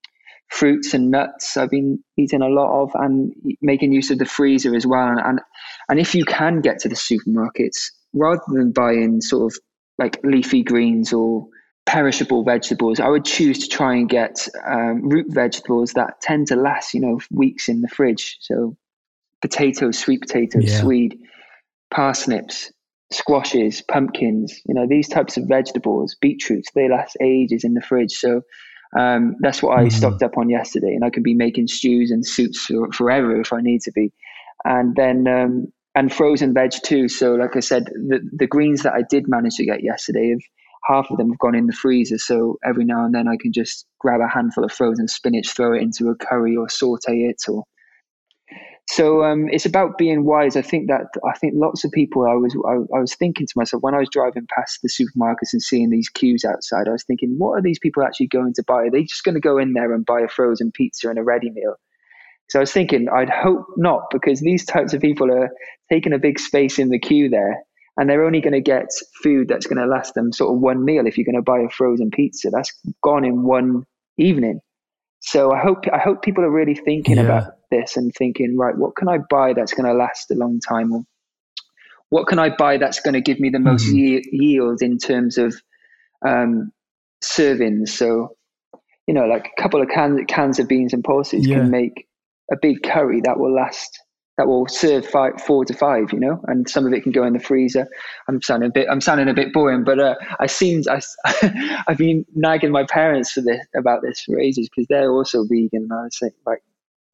fruits 0.49 0.95
and 0.95 1.11
nuts 1.11 1.57
I've 1.57 1.71
been 1.71 2.03
eating 2.17 2.43
a 2.43 2.49
lot 2.49 2.83
of 2.83 2.91
and 2.95 3.33
making 3.61 3.93
use 3.93 4.11
of 4.11 4.19
the 4.19 4.25
freezer 4.25 4.75
as 4.75 4.87
well. 4.87 5.09
And, 5.09 5.21
and, 5.21 5.41
and 5.89 5.99
if 5.99 6.15
you 6.15 6.25
can 6.25 6.61
get 6.61 6.79
to 6.81 6.89
the 6.89 6.95
supermarkets, 6.95 7.91
rather 8.13 8.43
than 8.49 8.73
buying 8.73 9.21
sort 9.21 9.53
of 9.53 9.59
like 9.99 10.21
leafy 10.23 10.63
greens 10.63 11.13
or 11.13 11.47
perishable 11.87 12.45
vegetables, 12.45 13.01
I 13.01 13.09
would 13.09 13.25
choose 13.25 13.59
to 13.61 13.69
try 13.69 13.95
and 13.97 14.09
get 14.09 14.49
um, 14.67 15.09
root 15.09 15.27
vegetables 15.29 15.93
that 15.95 16.21
tend 16.21 16.49
to 16.49 16.57
last, 16.57 16.95
you 16.95 17.01
know, 17.01 17.21
weeks 17.31 17.69
in 17.69 17.81
the 17.81 17.89
fridge. 17.89 18.39
So 18.41 18.77
potatoes, 19.43 19.99
sweet 19.99 20.23
potatoes, 20.23 20.65
yeah. 20.65 20.81
swede, 20.81 21.19
parsnips, 21.91 22.73
squashes, 23.13 23.83
pumpkins, 23.83 24.61
you 24.67 24.75
know, 24.75 24.87
these 24.89 25.09
types 25.09 25.37
of 25.37 25.47
vegetables, 25.47 26.17
beetroots, 26.21 26.69
they 26.75 26.89
last 26.89 27.17
ages 27.21 27.65
in 27.65 27.75
the 27.75 27.83
fridge. 27.83 28.13
So 28.13 28.43
um, 28.99 29.37
that's 29.41 29.63
what 29.63 29.79
I 29.79 29.83
mm-hmm. 29.83 29.97
stocked 29.97 30.23
up 30.23 30.39
on 30.39 30.49
yesterday, 30.49 30.95
and 30.95 31.05
I 31.05 31.11
can 31.11 31.23
be 31.23 31.35
making 31.35 31.69
stews 31.69 32.11
and 32.11 32.25
soups 32.25 32.65
for, 32.67 32.93
forever 32.93 33.41
if 33.41 33.53
I 33.53 33.61
need 33.61 33.83
to 33.83 33.93
be. 33.93 34.13
And 34.65 34.95
then 34.95 35.27
um, 35.29 35.73
and 35.95 36.13
frozen 36.13 36.55
veg 36.55 36.73
too. 36.85 37.09
So, 37.09 37.35
like 37.35 37.57
I 37.57 37.61
said, 37.61 37.87
the 37.87 38.21
the 38.33 38.47
greens 38.47 38.83
that 38.83 38.95
I 38.95 39.03
did 39.09 39.29
manage 39.29 39.57
to 39.57 39.65
get 39.65 39.83
yesterday, 39.83 40.31
have, 40.31 40.41
half 40.85 41.11
of 41.11 41.17
them 41.17 41.31
have 41.31 41.39
gone 41.39 41.55
in 41.55 41.67
the 41.67 41.73
freezer. 41.73 42.19
So 42.19 42.59
every 42.65 42.85
now 42.85 43.05
and 43.05 43.15
then 43.15 43.29
I 43.29 43.37
can 43.41 43.53
just 43.53 43.87
grab 43.99 44.21
a 44.21 44.29
handful 44.29 44.65
of 44.65 44.73
frozen 44.73 45.09
spinach, 45.09 45.51
throw 45.51 45.75
it 45.75 45.83
into 45.83 46.09
a 46.09 46.15
curry, 46.15 46.57
or 46.57 46.69
saute 46.69 47.13
it, 47.13 47.43
or 47.49 47.65
so 48.89 49.25
um, 49.25 49.49
it's 49.51 49.65
about 49.65 49.97
being 49.97 50.25
wise. 50.25 50.57
I 50.57 50.63
think 50.63 50.89
that 50.89 51.07
I 51.25 51.37
think 51.39 51.55
lots 51.57 51.85
of 51.85 51.93
people. 51.93 52.27
I 52.27 52.35
was 52.35 52.55
I, 52.67 52.97
I, 52.97 53.01
was 53.01 53.15
thinking 53.15 53.47
to 53.47 53.53
myself 53.57 53.83
when 53.83 53.95
I 53.95 53.99
was 53.99 54.11
driving 54.11 54.47
past 54.55 54.81
the 54.83 54.89
supermarkets 54.89 55.53
and 55.53 55.63
seeing 55.63 55.89
these 55.89 56.09
queues 56.11 56.45
outside. 56.45 56.87
I 56.87 56.93
was 56.93 57.05
thinking, 57.05 57.35
what 57.39 57.53
are 57.53 57.63
these 57.63 57.79
people 57.79 58.03
actually 58.03 58.29
going 58.29 58.53
to 58.55 58.65
buy? 58.67 58.83
Are 58.83 58.91
they 58.91 59.05
just 59.05 59.25
going 59.25 59.37
to 59.37 59.41
go 59.41 59.59
in 59.59 59.73
there 59.73 59.95
and 59.95 60.05
buy 60.05 60.21
a 60.21 60.29
frozen 60.29 60.71
pizza 60.71 61.09
and 61.09 61.19
a 61.19 61.23
ready 61.23 61.51
meal? 61.51 61.77
So 62.51 62.59
I 62.59 62.63
was 62.63 62.73
thinking, 62.73 63.09
I'd 63.09 63.31
hope 63.31 63.67
not, 63.79 64.11
because 64.11 64.41
these 64.41 64.67
types 64.67 64.93
of 64.93 65.01
people 65.01 65.33
are 65.33 65.49
taking 65.91 66.13
a 66.13 66.19
big 66.19 66.39
space 66.39 66.79
in 66.79 66.91
the 66.91 66.99
queue 66.99 67.31
there, 67.31 67.63
and 67.97 68.09
they're 68.09 68.25
only 68.25 68.43
going 68.43 68.53
to 68.53 68.61
get 68.61 68.89
food 69.23 69.49
that's 69.49 69.67
going 69.67 69.79
to 69.79 69.87
last 69.87 70.13
them 70.15 70.31
sort 70.31 70.55
of 70.55 70.61
one 70.61 70.85
meal. 70.85 71.07
If 71.07 71.17
you're 71.17 71.25
going 71.25 71.37
to 71.37 71.43
buy 71.43 71.61
a 71.61 71.71
frozen 71.71 72.11
pizza, 72.11 72.51
that's 72.51 72.73
gone 73.03 73.25
in 73.25 73.45
one 73.45 73.87
evening. 74.19 74.61
So 75.21 75.53
I 75.53 75.59
hope 75.59 75.87
I 75.91 75.99
hope 75.99 76.23
people 76.23 76.45
are 76.45 76.51
really 76.51 76.75
thinking 76.75 77.17
yeah. 77.17 77.23
about 77.23 77.55
this 77.77 77.97
and 77.97 78.13
thinking, 78.15 78.57
right, 78.57 78.77
what 78.77 78.97
can 78.97 79.09
I 79.09 79.19
buy 79.19 79.53
that's 79.53 79.73
going 79.73 79.87
to 79.87 79.95
last 79.95 80.31
a 80.31 80.35
long 80.35 80.61
time, 80.61 80.93
or 80.93 81.03
what 82.11 82.27
can 82.27 82.39
I 82.39 82.51
buy 82.55 82.77
that's 82.77 83.01
going 83.01 83.15
to 83.15 83.21
give 83.21 83.41
me 83.41 83.51
the 83.51 83.59
most 83.59 83.87
mm-hmm. 83.87 83.97
ye- 83.97 84.29
yield 84.33 84.83
in 84.83 84.99
terms 84.99 85.39
of 85.39 85.55
um, 86.27 86.73
servings? 87.23 87.91
So 87.91 88.37
you 89.07 89.15
know, 89.15 89.27
like 89.27 89.53
a 89.57 89.63
couple 89.63 89.83
of 89.83 89.89
cans 89.89 90.21
cans 90.29 90.59
of 90.59 90.69
beans 90.69 90.93
and 90.93 91.05
pulses 91.05 91.47
yeah. 91.47 91.57
can 91.57 91.71
make 91.71 92.07
a 92.51 92.57
big 92.61 92.83
curry 92.83 93.21
that 93.23 93.39
will 93.39 93.55
last 93.55 94.01
that 94.37 94.49
will 94.49 94.67
serve 94.67 95.07
five, 95.07 95.41
four 95.41 95.65
to 95.65 95.73
five, 95.73 96.13
you 96.13 96.19
know, 96.19 96.41
and 96.49 96.69
some 96.69 96.87
of 96.87 96.93
it 96.93 97.03
can 97.03 97.13
go 97.13 97.25
in 97.25 97.35
the 97.35 97.39
freezer. 97.39 97.87
I'm 98.29 98.43
sounding 98.43 98.69
a 98.69 98.73
bit, 98.73 98.89
I'm 98.91 99.01
sounding 99.01 99.29
a 99.29 99.35
bit 99.35 99.53
boring, 99.53 99.85
but 99.85 100.01
uh, 100.01 100.17
I 100.41 100.47
seemed, 100.47 100.87
I, 100.89 101.01
I've 101.87 101.99
been 101.99 102.25
nagging 102.35 102.73
my 102.73 102.85
parents 102.85 103.31
for 103.31 103.43
this 103.43 103.65
about 103.77 104.03
this 104.03 104.23
for 104.23 104.41
ages 104.41 104.69
because 104.69 104.87
they're 104.89 105.13
also 105.13 105.45
vegan. 105.45 105.87
And 105.89 105.93
I 105.93 106.03
was 106.03 106.19
like, 106.47 106.63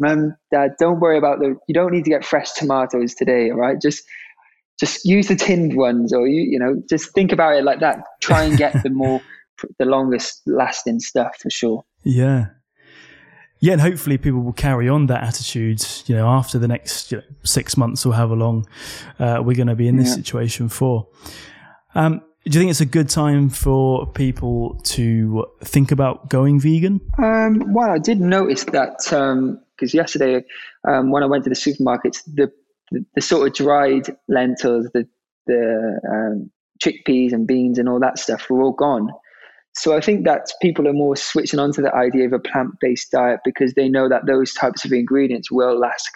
mum, 0.00 0.36
dad, 0.50 0.72
don't 0.78 1.00
worry 1.00 1.18
about 1.18 1.38
the, 1.38 1.56
you 1.68 1.74
don't 1.74 1.92
need 1.92 2.04
to 2.04 2.10
get 2.10 2.24
fresh 2.24 2.52
tomatoes 2.52 3.14
today, 3.14 3.50
all 3.50 3.58
right? 3.58 3.80
Just, 3.80 4.02
just 4.78 5.04
use 5.04 5.28
the 5.28 5.36
tinned 5.36 5.76
ones, 5.76 6.12
or 6.12 6.26
you, 6.26 6.40
you 6.42 6.58
know, 6.58 6.82
just 6.88 7.12
think 7.14 7.32
about 7.32 7.56
it 7.56 7.64
like 7.64 7.80
that. 7.80 8.02
Try 8.20 8.44
and 8.44 8.56
get 8.56 8.82
the 8.82 8.90
more, 8.90 9.20
the 9.78 9.84
longest 9.84 10.40
lasting 10.46 11.00
stuff 11.00 11.36
for 11.38 11.50
sure. 11.50 11.84
Yeah, 12.02 12.46
yeah, 13.60 13.72
and 13.72 13.80
hopefully 13.80 14.16
people 14.16 14.40
will 14.40 14.54
carry 14.54 14.88
on 14.88 15.06
that 15.06 15.22
attitude. 15.22 15.84
You 16.06 16.16
know, 16.16 16.28
after 16.28 16.58
the 16.58 16.66
next 16.66 17.12
you 17.12 17.18
know, 17.18 17.24
six 17.44 17.76
months 17.76 18.06
or 18.06 18.14
however 18.14 18.34
long 18.34 18.66
uh, 19.18 19.42
we're 19.44 19.56
going 19.56 19.68
to 19.68 19.76
be 19.76 19.86
in 19.86 19.96
this 19.96 20.08
yeah. 20.08 20.14
situation 20.14 20.68
for. 20.68 21.08
Um, 21.94 22.22
do 22.46 22.58
you 22.58 22.60
think 22.62 22.70
it's 22.70 22.80
a 22.80 22.86
good 22.86 23.10
time 23.10 23.50
for 23.50 24.06
people 24.06 24.80
to 24.84 25.44
think 25.62 25.92
about 25.92 26.30
going 26.30 26.58
vegan? 26.58 27.02
Um, 27.18 27.74
well, 27.74 27.90
I 27.90 27.98
did 27.98 28.18
notice 28.18 28.64
that 28.64 29.12
because 29.80 29.94
yesterday 29.94 30.44
um, 30.86 31.10
when 31.10 31.22
I 31.22 31.26
went 31.26 31.44
to 31.44 31.50
the 31.50 31.56
supermarkets, 31.56 32.22
the, 32.26 32.52
the, 32.90 33.04
the 33.14 33.20
sort 33.20 33.48
of 33.48 33.54
dried 33.54 34.14
lentils, 34.28 34.88
the 34.92 35.08
the 35.46 36.00
um, 36.08 36.50
chickpeas 36.84 37.32
and 37.32 37.46
beans 37.46 37.78
and 37.78 37.88
all 37.88 37.98
that 38.00 38.18
stuff 38.18 38.48
were 38.50 38.62
all 38.62 38.72
gone. 38.72 39.08
So 39.74 39.96
I 39.96 40.00
think 40.00 40.24
that 40.24 40.50
people 40.60 40.86
are 40.88 40.92
more 40.92 41.16
switching 41.16 41.60
onto 41.60 41.80
the 41.80 41.94
idea 41.94 42.26
of 42.26 42.32
a 42.32 42.38
plant-based 42.38 43.10
diet 43.10 43.40
because 43.44 43.74
they 43.74 43.88
know 43.88 44.08
that 44.08 44.26
those 44.26 44.52
types 44.52 44.84
of 44.84 44.92
ingredients 44.92 45.50
will 45.50 45.78
last 45.78 46.10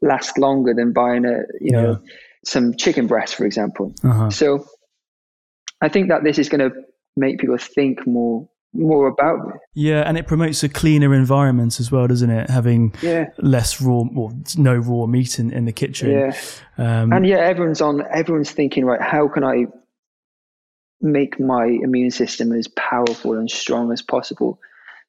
last 0.00 0.38
longer 0.38 0.72
than 0.72 0.92
buying 0.92 1.24
a 1.24 1.40
you 1.60 1.72
know 1.72 2.00
some 2.44 2.74
chicken 2.74 3.06
breast, 3.06 3.34
for 3.34 3.44
example. 3.44 3.92
Uh-huh. 4.04 4.30
So 4.30 4.66
I 5.80 5.88
think 5.88 6.08
that 6.08 6.24
this 6.24 6.38
is 6.38 6.48
going 6.48 6.70
to 6.70 6.76
make 7.16 7.38
people 7.38 7.58
think 7.58 8.06
more 8.06 8.48
more 8.78 9.06
about 9.06 9.48
it. 9.48 9.60
Yeah, 9.74 10.02
and 10.06 10.16
it 10.16 10.26
promotes 10.26 10.62
a 10.62 10.68
cleaner 10.68 11.14
environment 11.14 11.80
as 11.80 11.90
well, 11.90 12.06
doesn't 12.06 12.30
it? 12.30 12.50
Having 12.50 12.94
yeah. 13.02 13.30
less 13.38 13.80
raw 13.80 14.04
or 14.14 14.32
no 14.56 14.76
raw 14.76 15.06
meat 15.06 15.38
in, 15.38 15.52
in 15.52 15.64
the 15.64 15.72
kitchen. 15.72 16.10
Yeah. 16.10 16.36
Um, 16.78 17.12
and 17.12 17.26
yeah, 17.26 17.38
everyone's 17.38 17.80
on 17.80 18.02
everyone's 18.10 18.50
thinking, 18.50 18.84
right, 18.84 19.00
how 19.00 19.28
can 19.28 19.44
I 19.44 19.66
make 21.00 21.38
my 21.38 21.66
immune 21.66 22.10
system 22.10 22.52
as 22.52 22.68
powerful 22.68 23.34
and 23.34 23.50
strong 23.50 23.92
as 23.92 24.02
possible. 24.02 24.58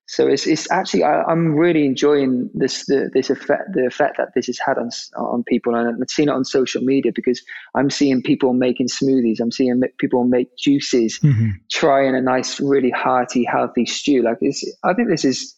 So 0.09 0.25
it's 0.27 0.47
it's 0.47 0.71
actually 0.71 1.03
I, 1.03 1.29
am 1.29 1.53
really 1.53 1.85
enjoying 1.85 2.49
this 2.53 2.85
the, 2.85 3.09
this 3.13 3.29
effect 3.29 3.73
the 3.73 3.85
effect 3.85 4.17
that 4.17 4.29
this 4.33 4.47
has 4.47 4.57
had 4.57 4.77
on 4.77 4.89
on 5.17 5.43
people 5.43 5.75
and 5.75 6.01
I've 6.01 6.09
seen 6.09 6.29
it 6.29 6.31
on 6.31 6.45
social 6.45 6.81
media 6.81 7.11
because 7.13 7.41
I'm 7.75 7.89
seeing 7.89 8.21
people 8.21 8.53
making 8.53 8.87
smoothies 8.87 9.41
I'm 9.41 9.51
seeing 9.51 9.81
people 9.99 10.23
make 10.23 10.57
juices 10.57 11.19
mm-hmm. 11.19 11.49
trying 11.69 12.15
a 12.15 12.21
nice 12.21 12.61
really 12.61 12.89
hearty 12.89 13.43
healthy 13.43 13.85
stew 13.85 14.21
like 14.21 14.39
this 14.39 14.63
I 14.85 14.93
think 14.93 15.09
this 15.09 15.25
is 15.25 15.53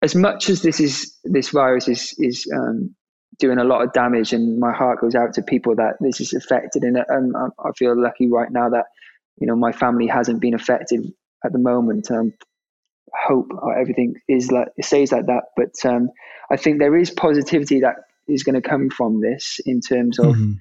as 0.00 0.14
much 0.14 0.48
as 0.48 0.62
this 0.62 0.80
is 0.80 1.14
this 1.24 1.50
virus 1.50 1.86
is 1.86 2.14
is 2.18 2.50
um, 2.54 2.94
doing 3.38 3.58
a 3.58 3.64
lot 3.64 3.82
of 3.82 3.92
damage 3.92 4.32
and 4.32 4.58
my 4.58 4.72
heart 4.72 5.02
goes 5.02 5.14
out 5.14 5.34
to 5.34 5.42
people 5.42 5.76
that 5.76 5.96
this 6.00 6.18
is 6.18 6.32
affected 6.32 6.82
and, 6.82 6.96
and 7.08 7.36
I 7.36 7.72
feel 7.76 8.00
lucky 8.00 8.26
right 8.30 8.50
now 8.50 8.70
that 8.70 8.86
you 9.38 9.46
know 9.46 9.54
my 9.54 9.72
family 9.72 10.06
hasn't 10.06 10.40
been 10.40 10.54
affected 10.54 11.12
at 11.44 11.52
the 11.52 11.58
moment. 11.58 12.10
Um, 12.10 12.32
hope 13.14 13.50
or 13.60 13.78
everything 13.78 14.14
is 14.28 14.50
like 14.50 14.68
it 14.76 14.84
stays 14.84 15.12
like 15.12 15.26
that, 15.26 15.44
but 15.56 15.72
um, 15.84 16.10
I 16.50 16.56
think 16.56 16.78
there 16.78 16.96
is 16.96 17.10
positivity 17.10 17.80
that 17.80 17.96
is 18.28 18.42
going 18.42 18.60
to 18.60 18.66
come 18.66 18.90
from 18.90 19.20
this 19.20 19.60
in 19.66 19.80
terms 19.80 20.18
of 20.18 20.36
mm-hmm. 20.36 20.52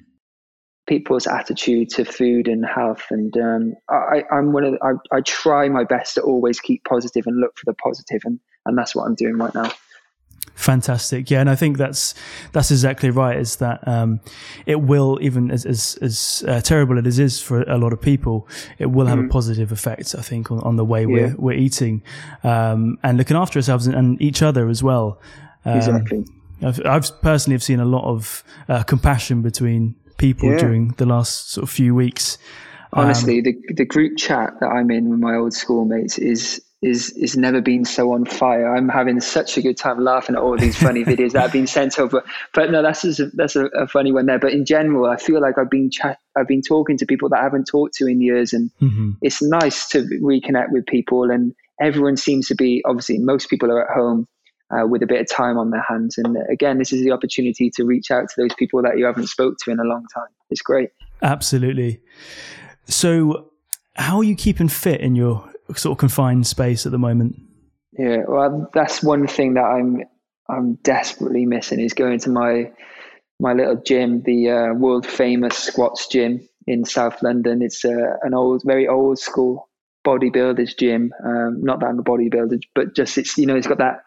people's 0.87 1.27
attitude 1.27 1.89
to 1.89 2.05
food 2.05 2.47
and 2.47 2.65
health. 2.65 3.03
And 3.09 3.35
um, 3.37 3.73
I, 3.89 4.23
am 4.31 4.51
one 4.53 4.63
of 4.63 4.73
the, 4.73 4.79
I, 4.83 5.17
I 5.17 5.21
try 5.21 5.69
my 5.69 5.83
best 5.83 6.15
to 6.15 6.21
always 6.21 6.59
keep 6.59 6.83
positive 6.85 7.27
and 7.27 7.39
look 7.39 7.57
for 7.57 7.65
the 7.65 7.75
positive, 7.75 8.21
and 8.25 8.39
and 8.65 8.77
that's 8.77 8.95
what 8.95 9.03
I'm 9.03 9.15
doing 9.15 9.37
right 9.37 9.53
now. 9.53 9.71
Fantastic, 10.55 11.31
yeah, 11.31 11.39
and 11.39 11.49
I 11.49 11.55
think 11.55 11.77
that's 11.77 12.13
that's 12.51 12.69
exactly 12.69 13.09
right. 13.09 13.37
Is 13.37 13.55
that 13.55 13.87
um, 13.87 14.19
it 14.67 14.81
will 14.81 15.17
even 15.21 15.49
as 15.49 15.65
as, 15.65 15.97
as 16.01 16.43
uh, 16.47 16.61
terrible 16.61 16.99
as 16.99 17.17
it 17.17 17.23
is 17.23 17.41
for 17.41 17.63
a 17.63 17.79
lot 17.79 17.93
of 17.93 18.01
people, 18.01 18.47
it 18.77 18.87
will 18.87 19.07
have 19.07 19.17
mm. 19.17 19.25
a 19.25 19.29
positive 19.29 19.71
effect. 19.71 20.13
I 20.15 20.21
think 20.21 20.51
on, 20.51 20.59
on 20.59 20.75
the 20.75 20.85
way 20.85 21.01
yeah. 21.01 21.07
we're 21.07 21.35
we're 21.37 21.57
eating 21.57 22.03
um, 22.43 22.99
and 23.01 23.17
looking 23.17 23.37
after 23.37 23.57
ourselves 23.57 23.87
and, 23.87 23.95
and 23.95 24.21
each 24.21 24.43
other 24.43 24.69
as 24.69 24.83
well. 24.83 25.19
Um, 25.65 25.77
exactly. 25.77 26.25
I've, 26.61 26.85
I've, 26.85 27.21
personally 27.21 27.55
have 27.55 27.63
seen 27.63 27.79
a 27.79 27.85
lot 27.85 28.03
of 28.03 28.43
uh, 28.69 28.83
compassion 28.83 29.41
between 29.41 29.95
people 30.17 30.51
yeah. 30.51 30.59
during 30.59 30.89
the 30.97 31.07
last 31.07 31.51
sort 31.51 31.63
of 31.63 31.71
few 31.71 31.95
weeks. 31.95 32.37
Honestly, 32.93 33.39
um, 33.39 33.43
the 33.43 33.73
the 33.73 33.85
group 33.85 34.17
chat 34.17 34.53
that 34.59 34.67
I'm 34.67 34.91
in 34.91 35.09
with 35.09 35.19
my 35.19 35.35
old 35.35 35.53
schoolmates 35.53 36.19
is 36.19 36.61
is 36.81 37.11
is 37.11 37.37
never 37.37 37.61
been 37.61 37.85
so 37.85 38.11
on 38.13 38.25
fire. 38.25 38.75
I'm 38.75 38.89
having 38.89 39.19
such 39.19 39.55
a 39.57 39.61
good 39.61 39.77
time 39.77 40.03
laughing 40.03 40.35
at 40.35 40.41
all 40.41 40.57
these 40.57 40.75
funny 40.75 41.03
videos 41.05 41.33
that 41.33 41.41
have 41.41 41.51
been 41.51 41.67
sent 41.67 41.99
over. 41.99 42.23
But 42.53 42.71
no, 42.71 42.81
that's 42.81 43.03
a, 43.19 43.27
that's 43.27 43.55
a, 43.55 43.65
a, 43.67 43.87
funny 43.87 44.11
one 44.11 44.25
there. 44.25 44.39
But 44.39 44.53
in 44.53 44.65
general, 44.65 45.05
I 45.05 45.17
feel 45.17 45.41
like 45.41 45.57
I've 45.59 45.69
been 45.69 45.91
chat, 45.91 46.17
I've 46.35 46.47
been 46.47 46.63
talking 46.63 46.97
to 46.97 47.05
people 47.05 47.29
that 47.29 47.39
I 47.39 47.43
haven't 47.43 47.65
talked 47.65 47.93
to 47.95 48.07
in 48.07 48.19
years, 48.21 48.51
and 48.51 48.71
mm-hmm. 48.81 49.11
it's 49.21 49.41
nice 49.43 49.87
to 49.89 50.01
reconnect 50.23 50.71
with 50.71 50.87
people. 50.87 51.29
And 51.29 51.53
everyone 51.79 52.17
seems 52.17 52.47
to 52.47 52.55
be 52.55 52.81
obviously 52.85 53.19
most 53.19 53.49
people 53.49 53.71
are 53.71 53.87
at 53.89 53.95
home. 53.95 54.27
Uh, 54.73 54.87
with 54.87 55.03
a 55.03 55.05
bit 55.05 55.19
of 55.19 55.29
time 55.29 55.57
on 55.57 55.69
their 55.69 55.83
hands, 55.85 56.17
and 56.17 56.37
again, 56.49 56.77
this 56.77 56.93
is 56.93 57.03
the 57.03 57.11
opportunity 57.11 57.69
to 57.69 57.83
reach 57.83 58.09
out 58.09 58.29
to 58.29 58.35
those 58.37 58.53
people 58.53 58.81
that 58.81 58.97
you 58.97 59.03
haven't 59.03 59.27
spoke 59.27 59.57
to 59.57 59.69
in 59.69 59.81
a 59.81 59.83
long 59.83 60.05
time. 60.15 60.29
It's 60.49 60.61
great. 60.61 60.91
Absolutely. 61.21 61.99
So, 62.85 63.51
how 63.95 64.19
are 64.19 64.23
you 64.23 64.33
keeping 64.33 64.69
fit 64.69 65.01
in 65.01 65.13
your 65.13 65.50
sort 65.77 65.93
of 65.93 65.97
confined 65.97 66.47
space 66.47 66.85
at 66.85 66.91
the 66.91 66.99
moment? 66.99 67.35
Yeah, 67.93 68.23
well, 68.27 68.69
that's 68.73 69.03
one 69.03 69.27
thing 69.27 69.55
that 69.55 69.63
I'm 69.65 70.03
I'm 70.49 70.75
desperately 70.83 71.45
missing 71.45 71.79
is 71.79 71.93
going 71.93 72.19
to 72.19 72.29
my 72.29 72.71
my 73.39 73.53
little 73.53 73.81
gym, 73.81 74.21
the 74.23 74.49
uh, 74.49 74.73
world 74.73 75.05
famous 75.05 75.57
squats 75.57 76.07
gym 76.07 76.47
in 76.67 76.85
South 76.85 77.21
London. 77.23 77.61
It's 77.61 77.83
uh, 77.83 78.17
an 78.21 78.33
old, 78.33 78.61
very 78.65 78.87
old 78.87 79.17
school 79.17 79.67
bodybuilders 80.05 80.77
gym. 80.77 81.11
Um, 81.25 81.63
not 81.63 81.79
that 81.79 81.87
I'm 81.87 81.99
a 81.99 82.03
bodybuilder, 82.03 82.61
but 82.75 82.95
just 82.95 83.17
it's 83.17 83.37
you 83.37 83.45
know 83.45 83.55
it's 83.55 83.67
got 83.67 83.79
that 83.79 84.03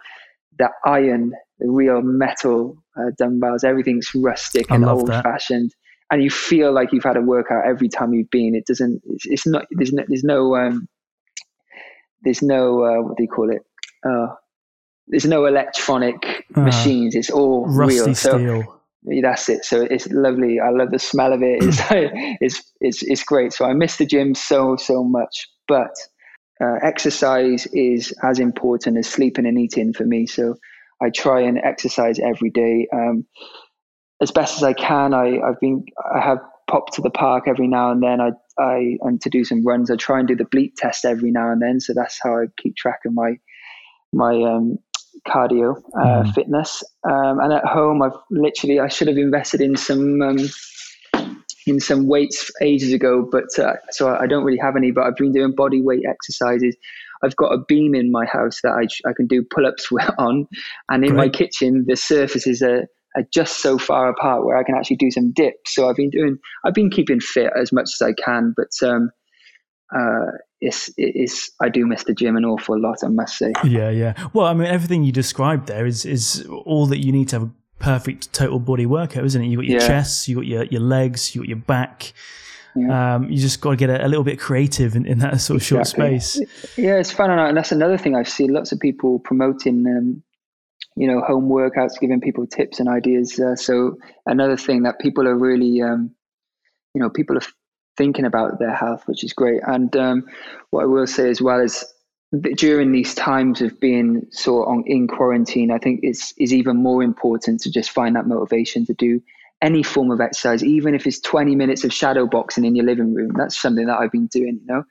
that 0.59 0.73
iron, 0.85 1.33
the 1.59 1.71
real 1.71 2.01
metal 2.03 2.77
uh, 2.97 3.11
dumbbells. 3.19 3.65
Everything's 3.65 4.11
rustic 4.15 4.71
and 4.71 4.85
old 4.85 5.09
that. 5.09 5.25
fashioned, 5.25 5.73
and 6.11 6.23
you 6.23 6.31
feel 6.31 6.73
like 6.73 6.93
you've 6.93 7.05
had 7.05 7.17
a 7.17 7.23
workout 7.23 7.67
every 7.67 7.89
time 7.89 8.13
you've 8.13 8.31
been. 8.31 8.55
It 8.55 8.67
doesn't. 8.67 9.03
It's, 9.05 9.27
it's 9.27 9.47
not. 9.47 9.67
There's 9.73 9.93
no. 9.93 10.05
There's 10.09 10.25
no 10.25 10.57
um, 10.57 10.89
there's 12.25 12.43
no 12.43 12.85
uh, 12.85 13.03
what 13.03 13.17
do 13.17 13.23
you 13.23 13.29
call 13.29 13.51
it? 13.51 13.63
Uh, 14.07 14.35
there's 15.07 15.27
no 15.27 15.47
electronic 15.47 16.47
uh, 16.55 16.61
machines. 16.61 17.15
It's 17.15 17.31
all 17.31 17.67
real. 17.67 18.15
So 18.15 18.39
steel. 18.39 18.81
that's 19.23 19.49
it. 19.49 19.65
So 19.65 19.83
it's 19.83 20.09
lovely. 20.11 20.61
I 20.61 20.71
love 20.71 20.91
the 20.91 20.99
smell 20.99 21.33
of 21.33 21.43
it. 21.43 21.63
It's 21.63 21.79
it's 22.41 22.73
it's 22.81 23.03
it's 23.03 23.25
great. 23.25 23.53
So 23.53 23.65
I 23.65 23.75
miss 23.75 23.97
the 23.97 24.07
gym 24.07 24.35
so 24.35 24.77
so 24.77 25.05
much, 25.05 25.49
but 25.69 25.95
uh, 26.61 26.77
exercise 26.83 27.67
is 27.73 28.13
as 28.23 28.39
important 28.39 28.99
as 28.99 29.09
sleeping 29.09 29.47
and 29.47 29.59
eating 29.59 29.93
for 29.93 30.05
me. 30.05 30.27
So 30.27 30.57
I 31.03 31.11
try 31.11 31.41
and 31.41 31.59
exercise 31.59 32.19
every 32.19 32.51
day 32.51 32.89
um, 32.93 33.27
as 34.23 34.31
best 34.31 34.57
as 34.57 34.63
I 34.63 34.73
can. 34.73 35.13
I 35.13 35.41
I've 35.41 35.61
been 35.61 35.85
I 36.15 36.21
have 36.21 36.39
pop 36.71 36.93
to 36.95 37.03
the 37.03 37.11
park 37.11 37.45
every 37.47 37.69
now 37.69 37.91
and 37.91 38.03
then. 38.03 38.21
I, 38.21 38.31
I 38.59 38.97
and 39.03 39.21
to 39.23 39.31
do 39.31 39.45
some 39.45 39.65
runs. 39.65 39.91
I 39.91 39.97
try 39.97 40.19
and 40.19 40.29
do 40.29 40.37
the 40.37 40.45
bleep 40.45 40.75
test 40.77 41.05
every 41.05 41.31
now 41.31 41.51
and 41.51 41.61
then. 41.61 41.81
So 41.81 41.93
that's 41.95 42.19
how 42.23 42.35
I 42.35 42.47
keep 42.57 42.77
track 42.77 43.01
of 43.07 43.13
my 43.13 43.39
my 44.13 44.35
um, 44.43 44.79
cardio 45.27 45.77
uh, 45.99 46.23
mm. 46.23 46.35
fitness. 46.35 46.83
Um, 47.09 47.41
and 47.41 47.53
at 47.53 47.65
home, 47.65 48.03
I've 48.03 48.17
literally 48.31 48.81
I 48.81 48.89
should 48.89 49.09
have 49.09 49.17
invested 49.17 49.61
in 49.61 49.77
some 49.77 50.23
um, 50.23 50.39
in 51.67 51.81
some 51.81 52.07
weights 52.07 52.51
ages 52.61 52.93
ago, 52.93 53.27
but 53.31 53.59
uh, 53.59 53.75
so 53.91 54.15
I 54.15 54.27
don't 54.27 54.45
really 54.45 54.59
have 54.59 54.77
any. 54.77 54.91
But 54.91 55.05
I've 55.05 55.17
been 55.17 55.33
doing 55.33 55.55
body 55.55 55.81
weight 55.81 56.05
exercises. 56.09 56.77
I've 57.23 57.37
got 57.37 57.53
a 57.53 57.59
beam 57.59 57.95
in 57.95 58.13
my 58.13 58.27
house 58.27 58.61
that 58.63 58.73
I, 58.73 59.09
I 59.09 59.13
can 59.15 59.27
do 59.27 59.43
pull 59.43 59.67
ups 59.67 59.89
on, 60.19 60.47
and 60.91 61.05
in 61.05 61.15
Great. 61.15 61.17
my 61.17 61.29
kitchen 61.29 61.85
the 61.87 61.97
surfaces 61.97 62.63
are, 62.63 62.87
are 63.17 63.25
just 63.33 63.63
so 63.63 63.79
far 63.79 64.09
apart 64.09 64.45
where 64.45 64.57
I 64.57 64.65
can 64.65 64.75
actually 64.75 64.97
do 64.97 65.11
some 65.11 65.33
dips. 65.33 65.75
So 65.75 65.89
I've 65.89 65.97
been 65.97 66.11
doing, 66.11 66.39
I've 66.65 66.75
been 66.75 66.91
keeping 66.91 67.21
fit 67.21 67.53
as 67.59 67.73
much 67.73 67.91
as 67.95 68.03
I 68.03 68.13
can, 68.13 68.55
but 68.57 68.87
um, 68.87 69.11
uh, 69.95 70.33
it's, 70.61 70.91
it's, 70.97 71.51
I 71.61 71.69
do 71.69 71.87
miss 71.87 72.05
the 72.05 72.15
gym 72.15 72.37
an 72.37 72.45
awful 72.45 72.81
lot, 72.81 72.99
I 73.05 73.09
must 73.09 73.39
say. 73.39 73.53
Yeah, 73.65 73.91
yeah. 73.91 74.15
Well, 74.33 74.47
I 74.47 74.55
mean, 74.55 74.67
everything 74.67 75.05
you 75.05 75.13
described 75.13 75.67
there 75.67 75.87
is 75.87 76.05
is 76.05 76.47
all 76.65 76.87
that 76.87 76.99
you 76.99 77.13
need 77.13 77.29
to 77.29 77.37
have 77.37 77.49
a 77.49 77.53
perfect 77.79 78.33
total 78.33 78.59
body 78.59 78.87
workout, 78.87 79.25
isn't 79.25 79.43
it? 79.43 79.47
You 79.47 79.59
got 79.59 79.67
your 79.67 79.81
yeah. 79.81 79.87
chest, 79.87 80.27
you 80.29 80.37
got 80.37 80.47
your 80.47 80.65
your 80.65 80.81
legs, 80.81 81.35
you 81.35 81.43
got 81.43 81.49
your 81.49 81.59
back. 81.59 82.13
Yeah. 82.77 83.15
Um, 83.15 83.31
you 83.31 83.39
just 83.39 83.61
got 83.61 83.71
to 83.71 83.77
get 83.77 83.89
a, 83.89 84.05
a, 84.05 84.09
little 84.09 84.25
bit 84.25 84.41
creative 84.41 84.97
in, 84.97 85.07
in 85.07 85.19
that 85.21 85.41
sort 85.41 85.63
of 85.63 85.63
exactly. 85.63 86.19
short 86.19 86.23
space. 86.23 86.77
Yeah, 86.77 86.97
it's 86.97 87.13
fun, 87.13 87.31
and 87.31 87.57
that's 87.57 87.71
another 87.71 87.97
thing 87.97 88.17
I've 88.17 88.29
seen 88.29 88.53
lots 88.53 88.73
of 88.73 88.81
people 88.81 89.21
promoting. 89.21 89.87
Um, 89.87 90.23
you 90.97 91.07
know, 91.07 91.21
home 91.21 91.49
workouts, 91.49 91.99
giving 92.01 92.21
people 92.21 92.47
tips 92.47 92.81
and 92.81 92.89
ideas. 92.89 93.39
Uh, 93.39 93.57
so 93.57 93.97
another 94.27 94.57
thing 94.57 94.83
that 94.85 95.01
people 95.01 95.27
are 95.27 95.37
really, 95.37 95.83
um, 95.83 96.11
you 96.95 97.01
know, 97.01 97.11
people 97.11 97.37
are 97.37 97.47
thinking 97.97 98.25
about 98.25 98.59
their 98.59 98.75
health, 98.75 99.03
which 99.07 99.25
is 99.25 99.33
great. 99.33 99.61
And 99.67 99.95
um, 99.97 100.25
what 100.71 100.83
I 100.83 100.87
will 100.87 101.07
say 101.07 101.31
as 101.31 101.43
well 101.43 101.61
is 101.61 101.85
during 102.57 102.93
these 102.93 103.15
times 103.15 103.61
of 103.61 103.79
being 103.81 104.27
sort 104.31 104.69
of 104.69 104.85
in 104.87 105.07
quarantine, 105.07 105.71
I 105.71 105.79
think 105.79 106.01
it's 106.03 106.33
is 106.39 106.53
even 106.53 106.77
more 106.77 107.03
important 107.03 107.61
to 107.63 107.71
just 107.71 107.91
find 107.91 108.17
that 108.17 108.27
motivation 108.27 108.87
to 108.87 108.95
do 108.95 109.21
any 109.63 109.83
form 109.83 110.11
of 110.11 110.21
exercise, 110.21 110.63
even 110.63 110.95
if 110.95 111.07
it's 111.07 111.21
20 111.21 111.55
minutes 111.55 111.85
of 111.85 111.93
shadow 111.93 112.27
boxing 112.27 112.65
in 112.65 112.75
your 112.75 112.85
living 112.85 113.15
room. 113.15 113.33
That's 113.37 113.61
something 113.61 113.87
that 113.87 113.99
I've 113.99 114.13
been 114.13 114.27
doing, 114.27 114.61
you 114.61 114.67
know. 114.67 114.85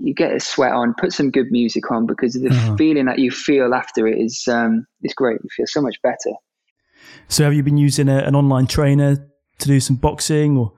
You 0.00 0.14
get 0.14 0.32
a 0.32 0.40
sweat 0.40 0.72
on, 0.72 0.94
put 0.98 1.12
some 1.12 1.30
good 1.30 1.50
music 1.50 1.90
on 1.90 2.06
because 2.06 2.34
the 2.34 2.48
uh-huh. 2.48 2.76
feeling 2.76 3.06
that 3.06 3.18
you 3.18 3.30
feel 3.30 3.74
after 3.74 4.06
it 4.06 4.18
is 4.18 4.46
um, 4.48 4.86
is 5.02 5.12
great. 5.14 5.40
You 5.42 5.48
feel 5.56 5.66
so 5.66 5.80
much 5.80 6.00
better. 6.02 6.34
So, 7.28 7.44
have 7.44 7.54
you 7.54 7.62
been 7.62 7.78
using 7.78 8.08
a, 8.08 8.18
an 8.18 8.34
online 8.34 8.66
trainer 8.66 9.16
to 9.58 9.66
do 9.66 9.80
some 9.80 9.96
boxing, 9.96 10.56
or? 10.56 10.72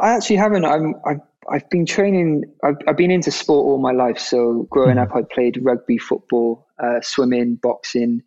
I 0.00 0.14
actually 0.14 0.36
haven't. 0.36 0.64
I'm. 0.64 0.94
I've, 1.06 1.20
I've 1.50 1.70
been 1.70 1.86
training. 1.86 2.44
I've, 2.64 2.76
I've 2.88 2.96
been 2.96 3.10
into 3.10 3.30
sport 3.30 3.66
all 3.66 3.78
my 3.78 3.92
life. 3.92 4.18
So, 4.18 4.66
growing 4.70 4.96
mm. 4.96 5.02
up, 5.02 5.14
I 5.14 5.22
played 5.22 5.58
rugby, 5.62 5.98
football, 5.98 6.66
uh, 6.82 7.00
swimming, 7.02 7.56
boxing, 7.56 8.22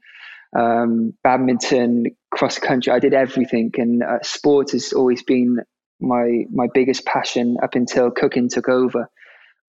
um, 0.57 1.13
badminton, 1.23 2.05
cross 2.31 2.57
country. 2.59 2.93
I 2.93 2.99
did 2.99 3.13
everything, 3.13 3.71
and 3.77 4.03
uh, 4.03 4.19
sport 4.23 4.71
has 4.71 4.93
always 4.93 5.21
been 5.23 5.57
my 5.99 6.45
my 6.51 6.67
biggest 6.73 7.05
passion 7.05 7.57
up 7.61 7.75
until 7.75 8.11
cooking 8.11 8.49
took 8.49 8.69
over. 8.69 9.09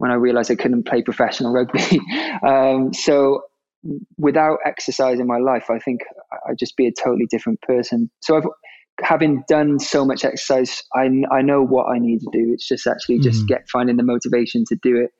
When 0.00 0.10
I 0.10 0.14
realized 0.14 0.50
I 0.50 0.54
couldn't 0.54 0.86
play 0.86 1.02
professional 1.02 1.52
rugby, 1.52 2.00
um, 2.46 2.94
so 2.94 3.42
without 4.16 4.58
exercise 4.64 5.20
in 5.20 5.26
my 5.26 5.38
life, 5.38 5.68
I 5.68 5.78
think 5.78 6.00
I'd 6.48 6.58
just 6.58 6.74
be 6.76 6.86
a 6.86 6.92
totally 6.92 7.26
different 7.30 7.60
person. 7.60 8.10
So 8.20 8.36
I've 8.36 8.44
having 9.02 9.44
done 9.48 9.78
so 9.78 10.04
much 10.04 10.24
exercise, 10.24 10.82
I, 10.94 11.08
I 11.32 11.42
know 11.42 11.62
what 11.62 11.86
I 11.86 11.98
need 11.98 12.20
to 12.20 12.28
do. 12.32 12.50
It's 12.52 12.66
just 12.66 12.86
actually 12.86 13.18
just 13.18 13.44
mm. 13.44 13.48
get 13.48 13.68
finding 13.68 13.96
the 13.96 14.02
motivation 14.02 14.64
to 14.68 14.76
do 14.82 14.96
it. 14.96 15.10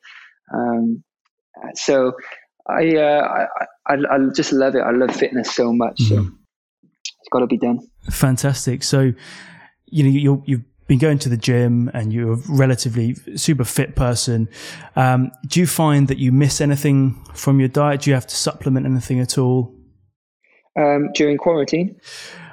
Um, 0.54 1.02
so 1.75 2.12
I, 2.68 2.96
uh, 2.96 3.46
I, 3.88 3.92
I, 3.92 3.94
I 3.94 4.18
just 4.34 4.52
love 4.52 4.75
it. 4.75 4.80
I 4.80 4.90
love 4.90 5.14
fitness 5.14 5.54
so 5.54 5.72
much. 5.72 5.96
Mm. 6.00 6.08
So 6.08 6.14
mm-hmm. 6.16 6.34
it's 6.82 7.28
got 7.30 7.40
to 7.40 7.46
be 7.46 7.58
done. 7.58 7.78
Fantastic. 8.10 8.82
So, 8.82 9.12
you 9.87 10.04
know, 10.04 10.10
you 10.10 10.42
you've 10.46 10.64
been 10.90 10.99
going 10.99 11.20
to 11.20 11.28
the 11.28 11.37
gym 11.37 11.88
and 11.94 12.12
you're 12.12 12.32
a 12.32 12.38
relatively 12.49 13.14
super 13.37 13.62
fit 13.62 13.94
person. 13.94 14.49
Um, 14.97 15.30
do 15.47 15.61
you 15.61 15.66
find 15.68 16.09
that 16.09 16.18
you 16.18 16.32
miss 16.32 16.61
anything 16.61 17.14
from 17.32 17.61
your 17.61 17.68
diet? 17.68 18.00
Do 18.00 18.11
you 18.11 18.14
have 18.14 18.26
to 18.26 18.35
supplement 18.35 18.87
anything 18.87 19.20
at 19.20 19.38
all? 19.38 19.73
Um, 20.76 21.11
during 21.14 21.38
quarantine? 21.38 22.00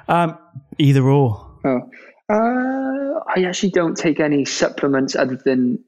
Um, 0.06 0.38
either 0.78 1.02
or. 1.02 1.50
Oh, 1.64 1.80
uh, 2.28 3.20
I 3.34 3.42
actually 3.42 3.70
don't 3.70 3.96
take 3.96 4.20
any 4.20 4.44
supplements 4.44 5.16
other 5.16 5.36
than 5.44 5.82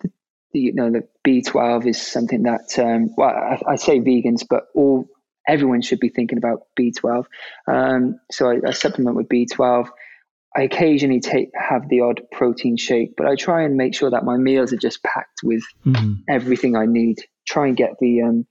the, 0.52 0.59
you 0.59 0.75
know 0.75 0.90
the 0.90 1.07
B12 1.25 1.87
is 1.87 2.02
something 2.02 2.42
that 2.42 2.76
um, 2.80 3.10
well 3.17 3.30
I, 3.30 3.60
I, 3.69 3.76
say 3.76 4.00
vegans, 4.00 4.45
but 4.50 4.65
all 4.75 5.06
everyone 5.47 5.82
should 5.82 6.00
be 6.00 6.08
thinking 6.08 6.39
about 6.39 6.67
B12. 6.76 7.26
Um, 7.69 8.19
so 8.32 8.50
I, 8.50 8.58
I, 8.67 8.73
supplement 8.73 9.17
with 9.17 9.28
B12. 9.28 9.89
I 10.56 10.63
occasionally 10.63 11.21
take 11.21 11.50
have 11.54 11.89
the 11.89 12.00
odd 12.00 12.23
protein 12.32 12.76
shake, 12.76 13.15
but 13.17 13.26
I 13.26 13.36
try 13.36 13.63
and 13.63 13.76
make 13.76 13.95
sure 13.95 14.10
that 14.10 14.25
my 14.25 14.36
meals 14.36 14.73
are 14.73 14.78
just 14.78 15.02
packed 15.02 15.41
with 15.45 15.63
mm-hmm. 15.86 16.15
everything 16.28 16.76
I 16.76 16.86
need. 16.86 17.19
Try 17.47 17.69
and 17.69 17.76
get 17.76 17.95
the 18.00 18.23
um, 18.23 18.47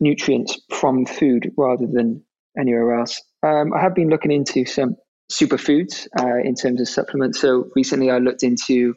nutrients 0.00 0.58
from 0.70 1.06
food 1.06 1.52
rather 1.56 1.86
than 1.86 2.22
anywhere 2.58 2.98
else. 2.98 3.20
Um, 3.44 3.72
I 3.72 3.80
have 3.80 3.94
been 3.94 4.08
looking 4.08 4.32
into 4.32 4.64
some 4.64 4.96
superfoods 5.30 6.08
uh, 6.18 6.38
in 6.44 6.54
terms 6.54 6.80
of 6.80 6.88
supplements. 6.88 7.40
So 7.40 7.68
recently 7.76 8.10
I 8.10 8.18
looked 8.18 8.42
into 8.42 8.94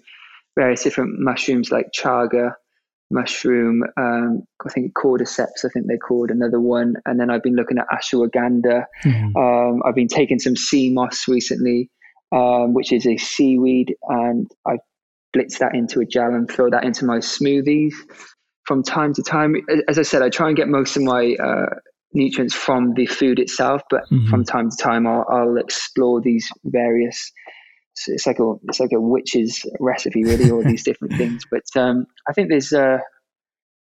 various 0.56 0.84
different 0.84 1.20
mushrooms 1.20 1.72
like 1.72 1.92
chaga 1.96 2.54
mushroom, 3.12 3.84
um, 3.96 4.44
I 4.66 4.70
think 4.70 4.94
cordyceps, 4.96 5.64
I 5.64 5.70
think 5.70 5.86
they're 5.88 5.98
called 5.98 6.32
another 6.32 6.60
one. 6.60 6.96
And 7.06 7.20
then 7.20 7.30
I've 7.30 7.44
been 7.44 7.56
looking 7.56 7.78
at 7.78 7.88
ashwagandha. 7.90 8.86
Mm-hmm. 9.06 9.38
Um, 9.38 9.84
I've 9.86 9.96
been 9.96 10.08
taking 10.08 10.40
some 10.40 10.56
sea 10.56 10.92
moss 10.92 11.28
recently, 11.28 11.90
um, 12.34 12.74
which 12.74 12.92
is 12.92 13.06
a 13.06 13.18
seaweed, 13.18 13.96
and 14.08 14.50
I 14.68 14.78
blitz 15.34 15.60
that 15.60 15.76
into 15.76 16.00
a 16.00 16.06
gel 16.06 16.34
and 16.34 16.50
throw 16.50 16.70
that 16.70 16.84
into 16.84 17.06
my 17.06 17.18
smoothies 17.18 17.94
from 18.66 18.84
time 18.84 19.14
to 19.14 19.24
time. 19.24 19.56
As 19.88 20.00
I 20.00 20.04
said, 20.04 20.22
I 20.22 20.30
try 20.30 20.48
and 20.48 20.58
get 20.58 20.68
most 20.68 20.96
of 20.96 21.04
my 21.04 21.36
uh, 21.36 21.76
nutrients 22.14 22.54
from 22.54 22.94
the 22.94 23.06
food 23.06 23.40
itself, 23.40 23.82
but 23.90 24.04
mm-hmm. 24.12 24.30
from 24.30 24.44
time 24.44 24.70
to 24.70 24.78
time 24.78 25.06
I'll, 25.06 25.26
I'll 25.30 25.58
explore 25.58 26.22
these 26.22 26.50
various. 26.66 27.32
It's 28.08 28.26
like 28.26 28.40
a 28.40 28.54
it's 28.64 28.80
like 28.80 28.94
a 28.94 29.00
witch's 29.02 29.64
recipe, 29.80 30.24
really, 30.24 30.50
all 30.50 30.64
these 30.64 30.84
different 30.86 31.16
things. 31.16 31.44
But 31.50 31.66
um, 31.76 32.08
I 32.28 32.34
think 32.34 32.50
there's 32.50 32.74
uh, 32.74 32.98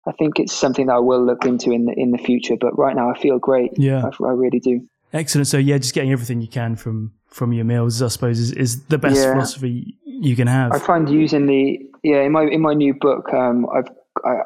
I 0.06 0.12
think 0.12 0.40
it's 0.40 0.52
something 0.52 0.86
that 0.86 0.94
I 0.94 0.98
will 1.00 1.24
look 1.24 1.44
into 1.44 1.70
in 1.70 1.84
the 1.84 1.94
in 1.96 2.10
the 2.10 2.18
future. 2.18 2.56
But 2.60 2.76
right 2.76 2.96
now, 2.96 3.10
I 3.10 3.18
feel 3.18 3.38
great. 3.38 3.70
Yeah, 3.76 4.04
I, 4.04 4.24
I 4.24 4.32
really 4.32 4.58
do. 4.58 4.88
Excellent. 5.12 5.46
So 5.46 5.58
yeah, 5.58 5.78
just 5.78 5.94
getting 5.94 6.10
everything 6.10 6.40
you 6.40 6.48
can 6.48 6.74
from 6.74 7.12
from 7.34 7.52
your 7.52 7.64
meals, 7.64 8.00
I 8.00 8.08
suppose, 8.08 8.38
is, 8.38 8.52
is 8.52 8.84
the 8.84 8.96
best 8.96 9.16
yeah. 9.16 9.32
philosophy 9.32 9.98
you 10.04 10.36
can 10.36 10.46
have. 10.46 10.70
I 10.72 10.78
find 10.78 11.10
using 11.10 11.46
the 11.46 11.80
yeah 12.04 12.22
in 12.22 12.32
my 12.32 12.44
in 12.44 12.60
my 12.60 12.74
new 12.74 12.94
book, 12.94 13.32
um, 13.34 13.66
I've 13.74 13.88
I, 14.24 14.36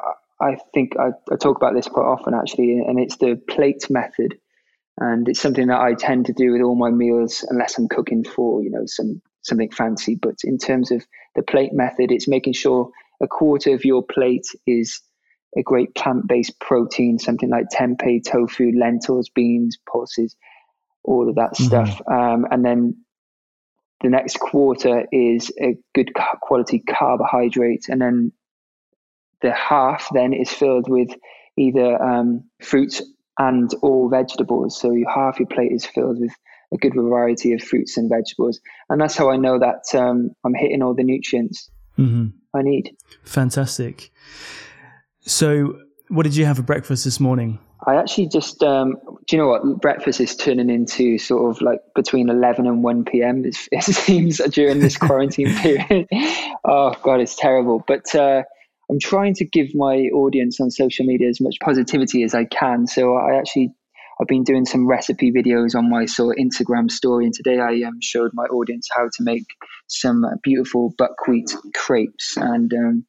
I 0.41 0.57
think 0.73 0.93
I, 0.99 1.09
I, 1.31 1.35
talk 1.35 1.55
about 1.57 1.75
this 1.75 1.87
quite 1.87 2.05
often 2.05 2.33
actually, 2.33 2.79
and 2.79 2.99
it's 2.99 3.17
the 3.17 3.39
plate 3.47 3.89
method. 3.89 4.39
And 4.97 5.29
it's 5.29 5.39
something 5.39 5.67
that 5.67 5.79
I 5.79 5.93
tend 5.93 6.25
to 6.25 6.33
do 6.33 6.51
with 6.51 6.61
all 6.61 6.75
my 6.75 6.89
meals, 6.89 7.45
unless 7.49 7.77
I'm 7.77 7.87
cooking 7.87 8.23
for 8.23 8.63
you 8.63 8.71
know 8.71 8.85
some 8.85 9.21
something 9.43 9.69
fancy. 9.69 10.15
But 10.15 10.35
in 10.43 10.57
terms 10.57 10.91
of 10.91 11.05
the 11.35 11.43
plate 11.43 11.73
method, 11.73 12.11
it's 12.11 12.27
making 12.27 12.53
sure 12.53 12.89
a 13.21 13.27
quarter 13.27 13.73
of 13.75 13.85
your 13.85 14.03
plate 14.03 14.47
is 14.65 14.99
a 15.57 15.61
great 15.61 15.93
plant-based 15.95 16.59
protein, 16.59 17.19
something 17.19 17.49
like 17.49 17.65
tempeh, 17.73 18.23
tofu, 18.23 18.71
lentils, 18.77 19.29
beans, 19.29 19.77
pulses, 19.91 20.35
all 21.03 21.29
of 21.29 21.35
that 21.35 21.53
mm-hmm. 21.53 21.65
stuff. 21.65 22.01
Um, 22.11 22.45
and 22.51 22.63
then 22.63 23.05
the 24.01 24.09
next 24.09 24.39
quarter 24.39 25.05
is 25.11 25.51
a 25.61 25.77
good 25.93 26.11
quality 26.41 26.79
carbohydrate, 26.79 27.89
and 27.89 28.01
then 28.01 28.31
the 29.41 29.51
half 29.51 30.07
then 30.13 30.33
is 30.33 30.51
filled 30.51 30.89
with 30.89 31.09
either 31.57 32.01
um, 32.01 32.43
fruits 32.61 33.01
and 33.37 33.69
or 33.81 34.09
vegetables. 34.09 34.79
So 34.79 34.91
your 34.91 35.09
half 35.09 35.39
your 35.39 35.47
plate 35.47 35.71
is 35.71 35.85
filled 35.85 36.19
with 36.19 36.33
a 36.73 36.77
good 36.77 36.93
variety 36.93 37.53
of 37.53 37.61
fruits 37.61 37.97
and 37.97 38.09
vegetables, 38.09 38.59
and 38.89 39.01
that's 39.01 39.17
how 39.17 39.29
I 39.31 39.37
know 39.37 39.59
that 39.59 39.83
um, 39.97 40.31
I'm 40.45 40.53
hitting 40.53 40.81
all 40.81 40.93
the 40.93 41.03
nutrients 41.03 41.69
mm-hmm. 41.97 42.27
I 42.57 42.61
need. 42.61 42.95
Fantastic. 43.23 44.11
So, 45.21 45.79
what 46.09 46.23
did 46.23 46.35
you 46.35 46.45
have 46.45 46.57
for 46.57 46.63
breakfast 46.63 47.05
this 47.05 47.19
morning? 47.19 47.59
I 47.87 47.95
actually 47.95 48.27
just, 48.27 48.61
um, 48.61 48.95
do 49.27 49.35
you 49.35 49.37
know 49.37 49.47
what? 49.47 49.81
Breakfast 49.81 50.19
is 50.19 50.35
turning 50.35 50.69
into 50.69 51.17
sort 51.17 51.49
of 51.49 51.61
like 51.61 51.79
between 51.95 52.29
11 52.29 52.67
and 52.67 52.83
1 52.83 53.05
p.m. 53.05 53.45
It, 53.45 53.55
it 53.71 53.83
seems 53.83 54.39
during 54.39 54.79
this 54.79 54.97
quarantine 54.97 55.55
period. 55.55 56.07
oh, 56.65 56.93
God, 57.01 57.21
it's 57.21 57.35
terrible. 57.35 57.83
But 57.87 58.13
uh, 58.13 58.43
I'm 58.89 58.99
trying 58.99 59.35
to 59.35 59.45
give 59.45 59.73
my 59.75 60.09
audience 60.13 60.59
on 60.59 60.71
social 60.71 61.05
media 61.05 61.29
as 61.29 61.39
much 61.39 61.55
positivity 61.63 62.23
as 62.23 62.33
I 62.33 62.45
can. 62.45 62.87
So 62.87 63.15
I 63.15 63.37
actually 63.37 63.73
I've 64.21 64.27
been 64.27 64.43
doing 64.43 64.65
some 64.65 64.85
recipe 64.85 65.31
videos 65.31 65.75
on 65.75 65.89
my 65.89 66.05
sort 66.05 66.37
of 66.37 66.45
Instagram 66.45 66.91
story, 66.91 67.23
and 67.23 67.33
today 67.33 67.59
I 67.59 67.87
um, 67.87 68.01
showed 68.01 68.31
my 68.33 68.43
audience 68.45 68.89
how 68.93 69.05
to 69.05 69.23
make 69.23 69.45
some 69.87 70.25
beautiful 70.43 70.93
buckwheat 70.97 71.55
crepes. 71.73 72.35
And 72.35 72.73
um, 72.73 73.05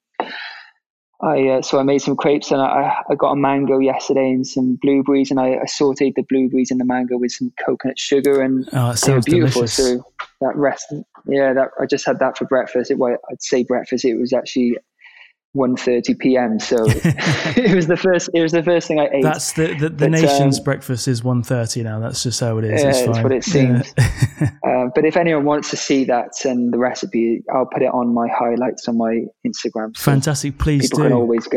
I 1.23 1.49
uh, 1.49 1.63
so 1.63 1.79
I 1.79 1.83
made 1.83 2.01
some 2.01 2.17
crepes, 2.17 2.51
and 2.51 2.61
I, 2.61 2.95
I 3.11 3.15
got 3.15 3.33
a 3.33 3.37
mango 3.37 3.79
yesterday 3.79 4.31
and 4.31 4.47
some 4.47 4.79
blueberries, 4.81 5.31
and 5.31 5.39
I, 5.39 5.57
I 5.57 5.67
sautéed 5.67 6.15
the 6.15 6.25
blueberries 6.29 6.71
and 6.71 6.81
the 6.81 6.85
mango 6.85 7.19
with 7.19 7.33
some 7.33 7.53
coconut 7.65 7.99
sugar, 7.99 8.41
and 8.41 8.69
oh, 8.73 8.95
sounds 8.95 9.27
beautiful. 9.27 9.63
Delicious. 9.63 9.99
So 9.99 10.05
that 10.41 10.57
rest, 10.57 10.93
Yeah, 11.27 11.53
that 11.53 11.69
I 11.79 11.85
just 11.85 12.07
had 12.07 12.19
that 12.21 12.39
for 12.39 12.47
breakfast. 12.47 12.91
It, 12.91 12.99
well, 12.99 13.17
I'd 13.31 13.43
say 13.43 13.65
breakfast. 13.65 14.05
It 14.05 14.17
was 14.17 14.33
actually 14.33 14.79
1.30 15.57 16.19
p.m. 16.19 16.61
So 16.61 16.77
it 16.89 17.75
was 17.75 17.89
the 17.89 17.97
first. 17.97 18.31
It 18.33 18.41
was 18.41 18.53
the 18.53 18.63
first 18.63 18.87
thing 18.87 19.01
I 19.01 19.09
ate. 19.13 19.23
That's 19.23 19.53
the 19.53 19.75
the, 19.75 19.89
the 19.89 19.91
but, 19.91 20.11
nation's 20.11 20.59
um, 20.59 20.65
breakfast 20.65 21.09
is 21.09 21.23
1.30 21.23 21.83
now. 21.83 21.99
That's 21.99 22.23
just 22.23 22.39
how 22.41 22.59
it 22.59 22.65
is. 22.65 22.83
Yeah, 22.83 23.11
it's 23.11 23.23
what 23.23 23.33
it 23.33 23.45
seems. 23.45 23.93
Yeah. 23.99 24.51
uh, 24.67 24.87
but 24.95 25.05
if 25.05 25.17
anyone 25.17 25.45
wants 25.45 25.71
to 25.71 25.77
see 25.77 26.05
that 26.05 26.45
and 26.45 26.73
the 26.73 26.79
recipe, 26.79 27.43
I'll 27.53 27.67
put 27.67 27.83
it 27.83 27.93
on 27.93 28.15
my 28.15 28.29
highlights 28.29 28.87
on 28.87 28.97
my 28.97 29.25
Instagram. 29.47 29.97
So 29.97 30.03
Fantastic! 30.03 30.59
Please 30.59 30.83
people 30.83 30.99
do. 30.99 31.03
can 31.05 31.13
always 31.13 31.47
go. 31.47 31.57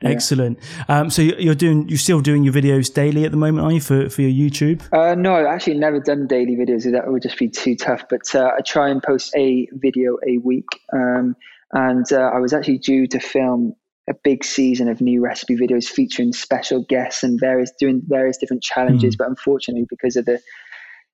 Yeah. 0.00 0.10
Excellent. 0.10 0.58
Um, 0.88 1.08
so 1.08 1.22
you're 1.22 1.54
doing, 1.54 1.88
you're 1.88 1.98
still 1.98 2.20
doing 2.20 2.44
your 2.44 2.52
videos 2.52 2.92
daily 2.92 3.24
at 3.24 3.30
the 3.30 3.38
moment, 3.38 3.66
are 3.66 3.72
you, 3.72 3.80
for, 3.80 4.10
for 4.10 4.20
your 4.20 4.50
YouTube? 4.50 4.82
Uh, 4.92 5.14
no, 5.14 5.34
I've 5.34 5.46
actually 5.46 5.78
never 5.78 5.98
done 5.98 6.26
daily 6.26 6.56
videos. 6.56 6.90
That 6.90 7.10
would 7.10 7.22
just 7.22 7.38
be 7.38 7.48
too 7.48 7.74
tough. 7.74 8.04
But 8.10 8.34
uh, 8.34 8.50
I 8.58 8.60
try 8.60 8.90
and 8.90 9.02
post 9.02 9.32
a 9.34 9.66
video 9.72 10.18
a 10.26 10.38
week. 10.38 10.66
Um, 10.92 11.36
and 11.74 12.06
uh, 12.12 12.30
I 12.34 12.38
was 12.38 12.52
actually 12.52 12.78
due 12.78 13.06
to 13.08 13.20
film 13.20 13.74
a 14.08 14.14
big 14.22 14.44
season 14.44 14.88
of 14.88 15.00
new 15.00 15.22
recipe 15.22 15.56
videos 15.56 15.86
featuring 15.86 16.32
special 16.32 16.84
guests 16.88 17.22
and 17.22 17.40
various 17.40 17.72
doing 17.78 18.02
various 18.06 18.36
different 18.36 18.62
challenges. 18.62 19.14
Mm. 19.14 19.18
But 19.18 19.28
unfortunately, 19.28 19.86
because 19.88 20.16
of 20.16 20.24
the 20.24 20.40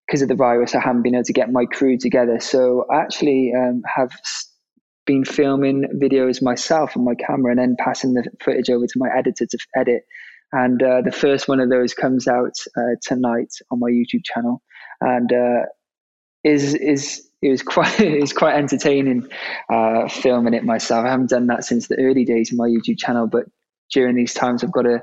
because 0.07 0.23
of 0.23 0.29
the 0.29 0.35
virus, 0.35 0.75
I 0.75 0.81
haven't 0.81 1.03
been 1.03 1.15
able 1.15 1.25
to 1.25 1.33
get 1.33 1.53
my 1.53 1.67
crew 1.67 1.97
together. 1.97 2.41
So 2.41 2.85
I 2.93 3.01
actually 3.01 3.53
um, 3.57 3.83
have 3.87 4.11
been 5.07 5.25
filming 5.25 5.85
videos 6.03 6.43
myself 6.43 6.97
on 6.97 7.05
my 7.05 7.15
camera 7.15 7.53
and 7.53 7.61
then 7.61 7.77
passing 7.79 8.15
the 8.15 8.29
footage 8.43 8.71
over 8.71 8.87
to 8.87 8.99
my 8.99 9.09
editor 9.17 9.47
to 9.47 9.59
edit. 9.77 10.03
And 10.53 10.83
uh, 10.83 11.03
the 11.05 11.13
first 11.13 11.47
one 11.47 11.61
of 11.61 11.71
those 11.71 11.95
comes 11.95 12.27
out 12.27 12.55
uh, 12.77 12.97
tonight 13.03 13.53
on 13.71 13.79
my 13.79 13.89
YouTube 13.89 14.25
channel, 14.25 14.61
and 15.01 15.33
uh, 15.33 15.67
is 16.43 16.75
is 16.75 17.30
it 17.43 17.51
was 17.51 17.63
quite 17.63 18.01
it 18.01 18.21
was 18.21 18.33
quite 18.33 18.57
entertaining 18.57 19.29
uh, 19.73 20.09
filming 20.09 20.55
it 20.55 20.65
myself. 20.65 21.07
I 21.07 21.11
haven't 21.11 21.31
done 21.31 21.47
that 21.47 21.65
since 21.65 21.89
the 21.89 21.99
early 21.99 22.25
days 22.25 22.53
of 22.53 22.59
my 22.59 22.67
YouTube 22.67 22.99
channel, 22.99 23.27
but 23.27 23.45
during 23.93 24.17
these 24.17 24.35
times, 24.35 24.63
I've 24.63 24.73
got 24.73 24.83
to 24.83 25.01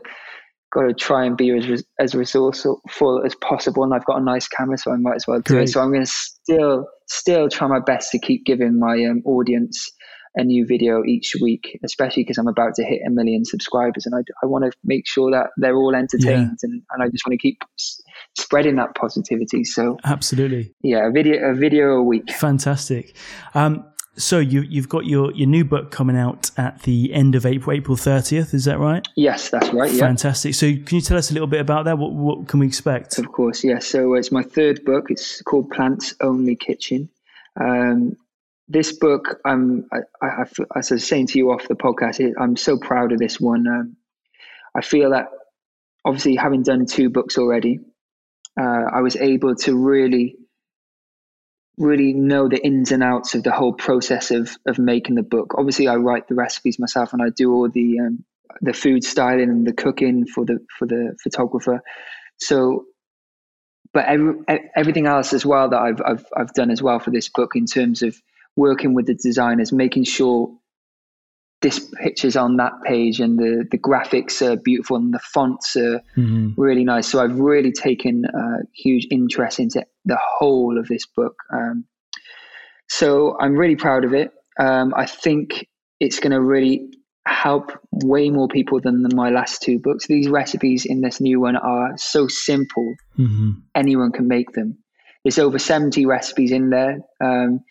got 0.74 0.82
to 0.84 0.94
try 0.94 1.26
and 1.26 1.38
be 1.38 1.52
as 1.52 1.84
as 2.00 2.14
resourceful 2.16 3.22
as 3.26 3.36
possible. 3.36 3.84
And 3.84 3.94
I've 3.94 4.06
got 4.06 4.20
a 4.22 4.24
nice 4.24 4.48
camera, 4.48 4.78
so 4.78 4.92
I 4.92 4.98
might 4.98 5.16
as 5.16 5.26
well 5.28 5.40
do 5.40 5.56
Great. 5.56 5.64
it. 5.64 5.72
So 5.72 5.82
I'm 5.82 5.92
going 5.92 6.06
to 6.06 6.12
still 6.12 6.88
still 7.08 7.50
try 7.50 7.68
my 7.68 7.80
best 7.80 8.12
to 8.12 8.20
keep 8.20 8.46
giving 8.46 8.80
my 8.80 9.04
um, 9.06 9.22
audience 9.26 9.90
a 10.38 10.44
new 10.44 10.66
video 10.66 11.04
each 11.04 11.36
week, 11.42 11.80
especially 11.84 12.24
because 12.24 12.38
I'm 12.38 12.48
about 12.48 12.76
to 12.76 12.84
hit 12.84 13.02
a 13.06 13.10
million 13.10 13.44
subscribers, 13.44 14.06
and 14.06 14.16
I, 14.16 14.20
I 14.42 14.46
want 14.46 14.64
to 14.66 14.72
make 14.84 15.08
sure 15.08 15.32
that 15.32 15.50
they're 15.58 15.76
all 15.76 15.96
entertained, 15.96 16.58
yeah. 16.64 16.70
and, 16.70 16.84
and 16.92 17.04
I 17.04 17.10
just 17.10 17.26
want 17.26 17.34
to 17.34 17.38
keep 17.38 17.62
s- 17.78 18.02
spreading 18.38 18.76
that 18.76 18.96
positivity. 18.96 19.64
So 19.64 19.98
absolutely, 20.06 20.74
yeah, 20.82 21.08
a 21.08 21.12
video 21.12 21.52
a 21.52 21.54
video 21.56 21.96
a 21.96 22.04
week, 22.04 22.32
fantastic. 22.32 23.16
Um, 23.54 23.86
so 24.18 24.40
you 24.40 24.62
you've 24.62 24.90
got 24.90 25.06
your 25.06 25.32
your 25.34 25.48
new 25.48 25.64
book 25.64 25.92
coming 25.92 26.18
out 26.18 26.52
at 26.58 26.82
the 26.84 27.14
end 27.14 27.36
of 27.36 27.46
April, 27.46 27.76
April 27.76 27.96
thirtieth. 27.98 28.54
Is 28.54 28.66
that 28.66 28.80
right? 28.80 29.08
Yes, 29.16 29.50
that's 29.50 29.70
right. 29.70 29.92
Yeah. 29.92 30.00
Fantastic. 30.00 30.56
So 30.56 30.68
can 30.68 30.96
you 30.98 31.02
tell 31.02 31.18
us 31.18 31.30
a 31.30 31.34
little 31.34 31.48
bit 31.48 31.62
about 31.62 31.86
that? 31.86 31.98
What 31.98 32.14
what 32.14 32.48
can 32.48 32.60
we 32.60 32.68
expect? 32.68 33.18
Of 33.18 33.32
course, 33.32 33.64
yes. 33.64 33.88
So 33.88 34.16
it's 34.16 34.32
my 34.32 34.44
third 34.44 34.84
book. 34.86 35.10
It's 35.10 35.42
called 35.44 35.70
Plants 35.70 36.16
Only 36.20 36.56
Kitchen. 36.56 37.10
Um, 37.60 38.18
this 38.68 38.92
book, 38.94 39.40
I'm, 39.46 39.88
I, 39.94 40.00
I, 40.22 40.42
as 40.76 40.92
I 40.92 40.96
was 40.96 41.08
saying 41.08 41.28
to 41.28 41.38
you 41.38 41.52
off 41.52 41.68
the 41.68 41.76
podcast, 41.76 42.34
I'm 42.40 42.58
so 42.58 42.78
proud 42.78 43.12
of 43.12 43.20
this 43.20 43.40
one. 43.40 43.66
Um, 43.68 43.98
I 44.76 44.82
feel 44.82 45.12
that 45.12 45.28
obviously 46.04 46.36
having 46.36 46.64
done 46.64 46.86
two 46.86 47.10
books 47.10 47.38
already, 47.38 47.80
uh, 48.60 48.86
I 48.94 49.02
was 49.02 49.16
able 49.16 49.56
to 49.56 49.76
really, 49.78 50.36
really 51.78 52.14
know 52.14 52.50
the 52.50 52.64
ins 52.64 52.92
and 52.92 53.04
outs 53.04 53.36
of 53.36 53.44
the 53.44 53.52
whole 53.52 53.74
process 53.74 54.32
of 54.32 54.56
of 54.66 54.80
making 54.80 55.16
the 55.16 55.24
book. 55.24 55.54
Obviously, 55.58 55.88
I 55.88 55.96
write 55.96 56.28
the 56.28 56.36
recipes 56.36 56.80
myself, 56.80 57.14
and 57.14 57.22
I 57.22 57.30
do 57.30 57.54
all 57.54 57.70
the 57.70 58.00
um, 58.00 58.26
the 58.62 58.74
food 58.74 59.04
styling 59.04 59.50
and 59.50 59.68
the 59.68 59.74
cooking 59.74 60.26
for 60.26 60.44
the 60.44 60.60
for 60.78 60.88
the 60.88 61.16
photographer. 61.24 61.82
So 62.38 62.86
but 63.94 64.06
every, 64.06 64.34
everything 64.76 65.08
else 65.08 65.34
as 65.34 65.46
well 65.46 65.70
that 65.70 65.80
I've, 65.80 66.02
I've 66.06 66.26
I've 66.36 66.54
done 66.54 66.72
as 66.72 66.82
well 66.82 67.00
for 67.00 67.12
this 67.12 67.30
book 67.30 67.56
in 67.56 67.66
terms 67.66 68.02
of 68.02 68.16
working 68.58 68.94
with 68.94 69.06
the 69.06 69.14
designers, 69.14 69.72
making 69.72 70.04
sure 70.04 70.52
this 71.62 71.92
picture's 72.02 72.36
on 72.36 72.58
that 72.58 72.74
page 72.86 73.20
and 73.20 73.40
the, 73.40 73.66
the 73.72 73.78
graphics 73.78 74.42
are 74.42 74.58
beautiful 74.58 74.98
and 74.98 75.14
the 75.14 75.20
fonts 75.20 75.76
are 75.76 76.02
mm-hmm. 76.16 76.50
really 76.58 76.84
nice. 76.84 77.08
So 77.08 77.20
I've 77.20 77.40
really 77.40 77.72
taken 77.72 78.26
a 78.26 78.66
huge 78.76 79.08
interest 79.10 79.60
into 79.60 79.84
the 80.06 80.20
whole 80.22 80.78
of 80.78 80.88
this 80.88 81.06
book. 81.08 81.36
Um, 81.52 81.86
so 82.90 83.38
I'm 83.40 83.56
really 83.56 83.76
proud 83.76 84.06
of 84.06 84.14
it. 84.14 84.32
Um, 84.60 84.94
I 84.96 85.06
think 85.06 85.68
it's 86.00 86.20
going 86.20 86.32
to 86.32 86.42
really 86.42 86.90
help 87.26 87.72
way 87.92 88.30
more 88.30 88.48
people 88.48 88.80
than, 88.80 89.02
than, 89.02 89.16
my 89.16 89.30
last 89.30 89.62
two 89.62 89.80
books. 89.80 90.08
These 90.08 90.30
recipes 90.30 90.86
in 90.86 91.02
this 91.02 91.20
new 91.20 91.42
one 91.42 91.58
are 91.58 91.98
so 91.98 92.28
simple, 92.28 92.96
mm-hmm. 93.18 93.52
anyone 93.76 94.12
can 94.12 94.28
make 94.28 94.52
them. 94.54 94.78
There's 95.24 95.40
over 95.40 95.60
70 95.60 96.06
recipes 96.06 96.52
in 96.52 96.70
there. 96.70 97.00
Um, 97.22 97.62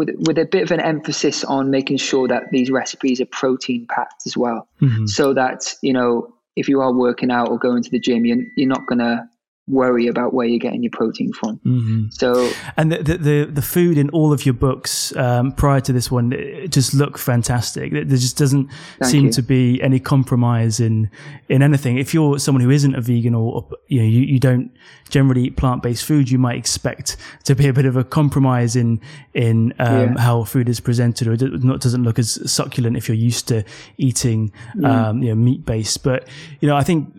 with 0.00 0.08
with 0.26 0.38
a 0.38 0.46
bit 0.46 0.62
of 0.62 0.70
an 0.70 0.80
emphasis 0.80 1.44
on 1.44 1.70
making 1.70 1.98
sure 1.98 2.26
that 2.26 2.44
these 2.50 2.70
recipes 2.70 3.20
are 3.20 3.26
protein 3.26 3.86
packed 3.86 4.22
as 4.26 4.34
well, 4.34 4.66
mm-hmm. 4.80 5.06
so 5.06 5.34
that 5.34 5.74
you 5.82 5.92
know 5.92 6.34
if 6.56 6.68
you 6.68 6.80
are 6.80 6.92
working 6.92 7.30
out 7.30 7.48
or 7.50 7.58
going 7.58 7.82
to 7.82 7.90
the 7.90 8.00
gym, 8.00 8.24
you're, 8.24 8.44
you're 8.56 8.68
not 8.68 8.86
going 8.86 8.98
to 8.98 9.28
worry 9.70 10.06
about 10.06 10.34
where 10.34 10.46
you're 10.46 10.58
getting 10.58 10.82
your 10.82 10.90
protein 10.90 11.32
from. 11.32 11.58
Mm-hmm. 11.58 12.04
So, 12.10 12.50
and 12.76 12.92
the, 12.92 13.16
the, 13.16 13.44
the 13.44 13.62
food 13.62 13.98
in 13.98 14.10
all 14.10 14.32
of 14.32 14.44
your 14.44 14.54
books 14.54 15.14
um, 15.16 15.52
prior 15.52 15.80
to 15.80 15.92
this 15.92 16.10
one 16.10 16.30
just 16.68 16.94
look 16.94 17.18
fantastic. 17.18 17.92
There 17.92 18.04
just 18.04 18.36
doesn't 18.36 18.70
seem 19.02 19.26
you. 19.26 19.32
to 19.32 19.42
be 19.42 19.80
any 19.82 20.00
compromise 20.00 20.80
in 20.80 21.10
in 21.48 21.62
anything. 21.62 21.98
If 21.98 22.14
you're 22.14 22.38
someone 22.38 22.62
who 22.62 22.70
isn't 22.70 22.94
a 22.94 23.00
vegan 23.00 23.34
or 23.34 23.66
you 23.88 24.00
know 24.00 24.06
you, 24.06 24.20
you 24.20 24.38
don't 24.38 24.70
generally 25.08 25.44
eat 25.44 25.56
plant 25.56 25.82
based 25.82 26.04
food, 26.04 26.30
you 26.30 26.38
might 26.38 26.56
expect 26.56 27.16
to 27.44 27.54
be 27.54 27.68
a 27.68 27.72
bit 27.72 27.86
of 27.86 27.96
a 27.96 28.04
compromise 28.04 28.76
in 28.76 29.00
in 29.34 29.72
um, 29.78 30.14
yeah. 30.14 30.20
how 30.20 30.44
food 30.44 30.68
is 30.68 30.80
presented, 30.80 31.28
or 31.28 31.32
it 31.32 31.64
not 31.64 31.80
doesn't 31.80 32.02
look 32.02 32.18
as 32.18 32.50
succulent 32.50 32.96
if 32.96 33.08
you're 33.08 33.16
used 33.16 33.48
to 33.48 33.64
eating 33.98 34.52
mm. 34.74 34.88
um, 34.88 35.22
you 35.22 35.28
know 35.28 35.34
meat 35.34 35.64
based. 35.64 36.02
But 36.02 36.26
you 36.60 36.68
know, 36.68 36.76
I 36.76 36.82
think 36.82 37.12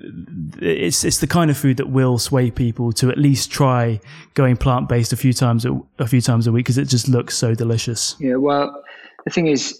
it's 0.60 1.04
it's 1.04 1.20
the 1.20 1.28
kind 1.28 1.52
of 1.52 1.58
food 1.58 1.78
that 1.78 1.90
will 1.90 2.18
sway 2.18 2.41
people 2.50 2.92
to 2.94 3.10
at 3.10 3.18
least 3.18 3.52
try 3.52 4.00
going 4.34 4.58
plant 4.58 4.90
based 4.90 5.14
a 5.14 5.18
few 5.18 5.34
times 5.34 5.66
a, 5.66 5.80
a 6.00 6.08
few 6.08 6.22
times 6.22 6.48
a 6.48 6.52
week 6.52 6.66
because 6.66 6.78
it 6.78 6.86
just 6.86 7.08
looks 7.08 7.38
so 7.38 7.54
delicious. 7.54 8.16
Yeah, 8.20 8.36
well, 8.36 8.84
the 9.26 9.32
thing 9.32 9.48
is, 9.48 9.78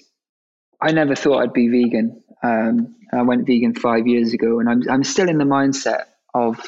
I 0.82 0.92
never 0.92 1.16
thought 1.16 1.42
I'd 1.42 1.54
be 1.54 1.68
vegan. 1.70 2.22
Um, 2.44 2.96
I 3.14 3.22
went 3.24 3.48
vegan 3.48 3.74
five 3.74 4.08
years 4.08 4.34
ago, 4.34 4.60
and 4.60 4.70
I'm 4.70 4.84
I'm 4.90 5.04
still 5.04 5.30
in 5.30 5.38
the 5.38 5.46
mindset 5.46 6.04
of, 6.34 6.60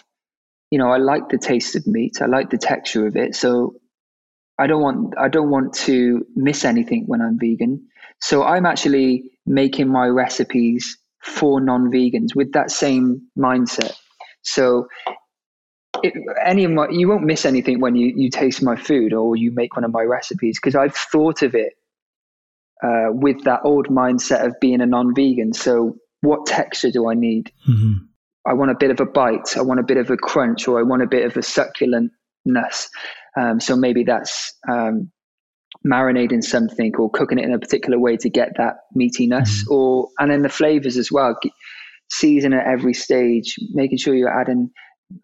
you 0.71 0.79
know, 0.79 0.89
I 0.89 0.97
like 0.97 1.29
the 1.29 1.38
taste 1.38 1.75
of 1.75 1.86
meat, 1.86 2.21
I 2.21 2.25
like 2.25 2.49
the 2.49 2.58
texture 2.58 3.06
of 3.06 3.15
it, 3.15 3.36
so 3.36 3.75
I 4.58 4.67
don't 4.67 4.82
want 4.82 5.17
I 5.17 5.29
don't 5.29 5.49
want 5.49 5.73
to 5.86 6.25
miss 6.36 6.65
anything 6.65 7.06
when 7.08 7.21
I'm 7.21 7.39
vegan. 7.39 7.88
So 8.21 8.43
I'm 8.43 8.65
actually 8.65 9.32
making 9.45 9.89
my 9.89 10.08
recipes 10.08 10.97
for 11.21 11.60
non-vegans 11.60 12.36
with 12.36 12.53
that 12.53 12.71
same 12.71 13.21
mindset. 13.38 13.93
So 14.43 14.88
it, 16.04 16.13
any 16.46 16.66
of 16.66 16.72
my 16.72 16.88
you 16.89 17.08
won't 17.08 17.24
miss 17.24 17.46
anything 17.46 17.80
when 17.80 17.96
you 17.96 18.13
you 18.16 18.30
taste 18.30 18.62
my 18.62 18.76
food 18.76 19.13
or 19.13 19.36
you 19.36 19.52
make 19.52 19.76
one 19.76 19.86
of 19.86 19.92
my 19.92 20.04
recipes 20.04 20.60
because 20.62 20.76
I've 20.76 20.96
thought 20.96 21.42
of 21.42 21.56
it 21.56 21.74
uh, 22.84 23.08
with 23.10 23.44
that 23.46 23.62
old 23.63 23.88
mindset 23.88 24.46
of 24.46 24.60
being 24.60 24.82
a 24.82 24.86
non-vegan. 24.86 25.54
So 25.54 25.96
what 26.22 26.46
texture 26.46 26.92
do 26.92 27.10
I 27.10 27.13
need? 27.13 27.52
Mm-hmm. 27.68 27.94
I 28.46 28.54
want 28.54 28.72
a 28.72 28.76
bit 28.78 28.92
of 28.92 29.00
a 29.00 29.06
bite. 29.06 29.56
I 29.56 29.62
want 29.62 29.80
a 29.80 29.84
bit 29.84 29.98
of 29.98 30.10
a 30.10 30.18
crunch, 30.18 30.68
or 30.68 30.80
I 30.80 30.84
want 30.84 31.02
a 31.02 31.08
bit 31.08 31.26
of 31.26 31.38
a 31.38 31.39
succulentness. 31.39 32.88
Um, 33.39 33.60
so 33.62 33.76
maybe 33.76 34.04
that's 34.04 34.54
um, 34.70 35.12
marinating 35.88 36.44
something 36.44 36.94
or 36.98 37.10
cooking 37.10 37.39
it 37.39 37.46
in 37.46 37.54
a 37.54 37.60
particular 37.60 37.98
way 37.98 38.18
to 38.18 38.30
get 38.30 38.50
that 38.58 38.76
meatiness, 38.98 39.50
mm-hmm. 39.50 39.74
or 39.74 40.10
and 40.20 40.30
then 40.30 40.42
the 40.42 40.50
flavors 40.50 40.98
as 40.98 41.12
well. 41.12 41.38
Season 42.12 42.54
at 42.54 42.68
every 42.68 42.94
stage, 42.94 43.56
making 43.72 43.98
sure 43.98 44.13
you're 44.13 44.42
adding 44.42 44.70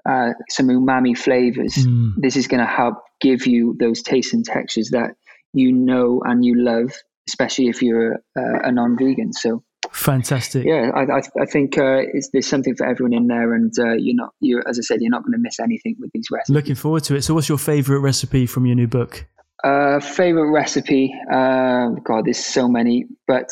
uh, 0.08 0.30
some 0.50 0.68
umami 0.68 1.18
flavors. 1.18 1.76
Mm. 1.76 2.14
This 2.18 2.36
is 2.36 2.48
going 2.48 2.60
to 2.60 2.66
help 2.66 2.96
give 3.22 3.48
you 3.48 3.76
those 3.80 4.02
tastes 4.02 4.34
and 4.34 4.46
textures 4.46 4.90
that 4.92 5.12
you 5.54 5.72
know 5.72 6.22
and 6.26 6.46
you 6.46 6.56
love, 6.62 6.92
especially 7.28 7.68
if 7.68 7.82
you're 7.82 8.16
uh, 8.38 8.60
a 8.64 8.72
non-vegan. 8.72 9.34
So 9.34 9.64
fantastic. 9.92 10.66
Yeah, 10.66 10.92
I, 10.94 11.18
I, 11.18 11.22
I 11.42 11.46
think 11.46 11.78
uh, 11.78 12.04
there's 12.34 12.48
something 12.48 12.76
for 12.76 12.88
everyone 12.88 13.14
in 13.14 13.28
there, 13.28 13.54
and 13.54 13.74
uh, 13.80 13.94
you're 13.94 14.16
not, 14.16 14.34
you 14.40 14.62
as 14.68 14.80
I 14.80 14.82
said, 14.82 15.02
you're 15.02 15.12
not 15.12 15.24
going 15.24 15.34
to 15.34 15.40
miss 15.40 15.60
anything 15.60 15.96
with 16.00 16.12
these 16.14 16.28
recipes. 16.32 16.54
Looking 16.54 16.76
forward 16.76 17.04
to 17.06 17.16
it. 17.16 17.24
So, 17.24 17.34
what's 17.34 17.50
your 17.50 17.58
favorite 17.58 18.00
recipe 18.00 18.46
from 18.46 18.66
your 18.66 18.76
new 18.76 18.88
book? 18.88 19.28
Uh, 19.64 20.00
favorite 20.00 20.52
recipe? 20.52 21.14
Uh, 21.32 21.90
God, 22.04 22.26
there's 22.26 22.44
so 22.44 22.68
many, 22.70 23.06
but 23.28 23.50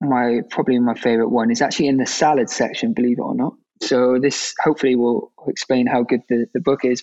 my 0.00 0.40
probably 0.50 0.78
my 0.78 0.94
favorite 0.94 1.30
one 1.30 1.50
is 1.50 1.62
actually 1.62 1.88
in 1.88 1.96
the 1.96 2.06
salad 2.06 2.50
section. 2.50 2.92
Believe 2.92 3.18
it 3.18 3.22
or 3.22 3.34
not. 3.34 3.54
So 3.82 4.18
this 4.18 4.54
hopefully 4.62 4.96
will 4.96 5.32
explain 5.46 5.86
how 5.86 6.02
good 6.02 6.20
the, 6.28 6.46
the 6.54 6.60
book 6.60 6.84
is. 6.84 7.02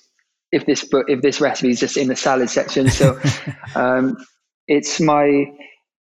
if 0.52 0.66
this 0.66 0.84
book 0.84 1.06
if 1.10 1.22
this 1.22 1.42
recipe 1.42 1.72
is 1.72 1.80
just 1.80 1.98
in 1.98 2.08
the 2.08 2.16
salad 2.16 2.50
section. 2.50 2.90
So 2.90 3.20
um, 3.76 4.18
it's 4.68 5.00
my 5.00 5.46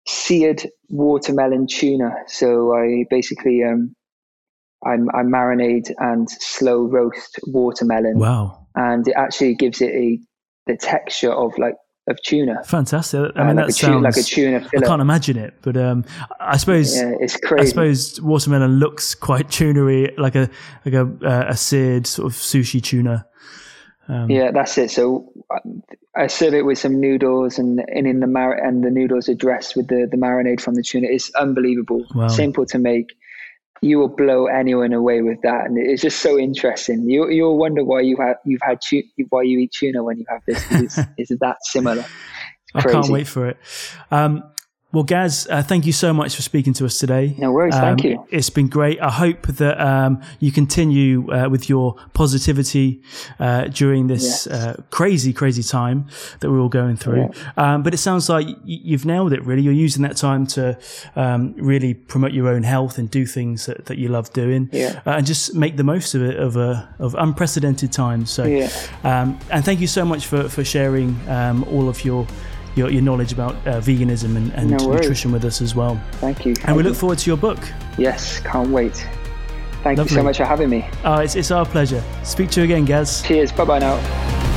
seared 0.07 0.67
watermelon 0.89 1.67
tuna. 1.67 2.11
So 2.27 2.75
I 2.75 3.05
basically 3.09 3.63
um, 3.63 3.95
I, 4.85 4.93
I 4.93 5.23
marinate 5.23 5.91
and 5.97 6.29
slow 6.29 6.83
roast 6.83 7.39
watermelon. 7.47 8.19
Wow! 8.19 8.67
And 8.75 9.07
it 9.07 9.13
actually 9.15 9.55
gives 9.55 9.81
it 9.81 9.91
a 9.91 10.19
the 10.65 10.77
texture 10.77 11.31
of 11.31 11.57
like 11.57 11.75
of 12.07 12.17
tuna. 12.23 12.63
Fantastic. 12.65 13.31
I 13.35 13.47
mean, 13.47 13.57
uh, 13.59 13.61
like 13.61 13.65
that 13.65 13.69
a 13.69 13.71
sounds 13.73 13.91
tuna, 13.93 13.99
like 14.01 14.17
a 14.17 14.23
tuna 14.23 14.59
fillet. 14.69 14.85
I 14.85 14.87
can't 14.87 15.01
imagine 15.01 15.37
it, 15.37 15.53
but 15.61 15.77
um, 15.77 16.03
I 16.39 16.57
suppose 16.57 16.95
Yeah, 16.95 17.13
it's 17.19 17.37
crazy. 17.37 17.61
I 17.63 17.69
suppose 17.69 18.21
watermelon 18.21 18.79
looks 18.79 19.15
quite 19.15 19.47
tunery, 19.47 20.17
like 20.17 20.35
a 20.35 20.49
like 20.85 20.93
a 20.93 21.01
uh, 21.23 21.45
a 21.49 21.55
seared 21.57 22.05
sort 22.07 22.25
of 22.31 22.33
sushi 22.37 22.81
tuna. 22.83 23.25
Um, 24.09 24.29
Yeah, 24.29 24.51
that's 24.51 24.77
it. 24.77 24.91
So 24.91 25.31
uh, 25.49 25.59
I 26.15 26.27
serve 26.27 26.53
it 26.53 26.65
with 26.65 26.77
some 26.77 26.99
noodles, 26.99 27.57
and, 27.57 27.79
and 27.87 28.05
in 28.05 28.19
the 28.19 28.27
mar- 28.27 28.53
and 28.57 28.83
the 28.83 28.89
noodles 28.91 29.29
are 29.29 29.33
dressed 29.35 29.75
with 29.77 29.87
the 29.87 30.07
the 30.11 30.17
marinade 30.17 30.59
from 30.59 30.75
the 30.75 30.83
tuna. 30.83 31.07
It's 31.09 31.33
unbelievable, 31.35 32.05
Wow. 32.13 32.27
simple 32.27 32.65
to 32.65 32.77
make. 32.79 33.13
You 33.83 33.99
will 33.99 34.09
blow 34.09 34.45
anyone 34.47 34.93
away 34.93 35.21
with 35.21 35.41
that, 35.43 35.65
and 35.65 35.77
it's 35.77 36.01
just 36.01 36.19
so 36.19 36.39
interesting. 36.39 37.09
You 37.09 37.29
you'll 37.29 37.57
wonder 37.57 37.83
why 37.83 38.01
you 38.01 38.17
have 38.17 38.37
you've 38.45 38.61
had 38.61 38.81
tu- 38.81 39.03
why 39.29 39.43
you 39.43 39.59
eat 39.59 39.73
tuna 39.73 40.03
when 40.03 40.17
you 40.17 40.25
have 40.29 40.41
this. 40.47 40.65
It's, 40.71 40.99
it's 41.17 41.39
that 41.41 41.57
similar. 41.63 42.05
It's 42.75 42.85
I 42.85 42.91
can't 42.91 43.09
wait 43.09 43.27
for 43.27 43.47
it. 43.47 43.57
Um, 44.09 44.43
well, 44.93 45.03
Gaz, 45.03 45.47
uh, 45.49 45.63
thank 45.63 45.85
you 45.87 45.91
so 45.91 46.13
much 46.13 46.35
for 46.35 46.43
speaking 46.43 46.71
to 46.75 46.85
us 46.85 46.99
today. 46.99 47.33
No 47.39 47.51
worries, 47.51 47.73
thank 47.75 48.01
Um, 48.05 48.11
you. 48.11 48.25
It's 48.29 48.51
been 48.51 48.67
great. 48.67 49.01
I 49.01 49.09
hope 49.09 49.47
that 49.47 49.81
um, 49.81 50.21
you 50.39 50.51
continue 50.51 51.31
uh, 51.33 51.49
with 51.49 51.67
your 51.67 51.95
positivity 52.13 53.01
uh, 53.39 53.63
during 53.69 54.05
this 54.07 54.23
Yes. 54.23 54.47
uh, 54.47 54.81
crazy, 54.91 55.33
crazy 55.33 55.63
time 55.63 56.05
that 56.39 56.51
we're 56.51 56.59
all 56.59 56.69
going 56.69 56.95
through. 56.95 57.31
Um, 57.57 57.81
but 57.83 57.93
it 57.93 57.97
sounds 57.97 58.29
like 58.29 58.45
you've 58.63 59.05
nailed 59.05 59.33
it, 59.33 59.43
really. 59.43 59.63
You're 59.63 59.73
using 59.85 60.03
that 60.03 60.15
time 60.15 60.45
to 60.47 60.77
um, 61.15 61.53
really 61.57 61.93
promote 61.95 62.31
your 62.33 62.47
own 62.47 62.61
health 62.63 62.97
and 62.99 63.09
do 63.09 63.25
things 63.25 63.65
that, 63.65 63.85
that 63.85 63.97
you 63.97 64.09
love 64.09 64.31
doing 64.33 64.69
Yeah. 64.71 65.01
uh, 65.07 65.11
and 65.17 65.25
just 65.25 65.55
make 65.55 65.75
the 65.75 65.83
most 65.83 66.13
of 66.15 66.21
it 66.21 66.37
of, 66.39 66.55
a, 66.55 66.87
of 66.99 67.15
unprecedented 67.15 67.91
times. 67.91 68.29
So, 68.29 68.43
Yeah. 68.45 68.69
um, 69.03 69.39
and 69.49 69.65
thank 69.65 69.79
you 69.81 69.87
so 69.87 70.05
much 70.05 70.27
for, 70.27 70.47
for 70.49 70.63
sharing 70.63 71.17
um, 71.27 71.63
all 71.71 71.89
of 71.89 72.05
your, 72.05 72.27
your, 72.75 72.89
your 72.89 73.01
knowledge 73.01 73.31
about 73.31 73.55
uh, 73.67 73.79
veganism 73.79 74.35
and, 74.35 74.51
and 74.53 74.71
No 74.71 74.77
nutrition 74.77 75.31
with 75.31 75.45
us 75.45 75.61
as 75.61 75.75
well. 75.75 76.01
Thank 76.13 76.45
you. 76.45 76.55
And 76.65 76.75
we 76.75 76.83
look 76.83 76.95
forward 76.95 77.19
to 77.19 77.29
your 77.29 77.37
book. 77.37 77.59
Yes, 77.97 78.39
can't 78.39 78.69
wait. 78.69 79.07
Thank 79.83 79.99
you 79.99 80.07
so 80.07 80.23
much 80.23 80.37
for 80.37 80.45
having 80.45 80.69
me. 80.69 80.87
Uh, 81.03 81.21
it's, 81.23 81.35
it's 81.35 81.51
our 81.51 81.65
pleasure. 81.65 82.03
Speak 82.23 82.49
to 82.51 82.61
you 82.61 82.65
again, 82.65 82.85
Gaz. 82.85 83.21
Cheers. 83.23 83.51
Bye 83.51 83.65
bye 83.65 83.79
now. 83.79 84.52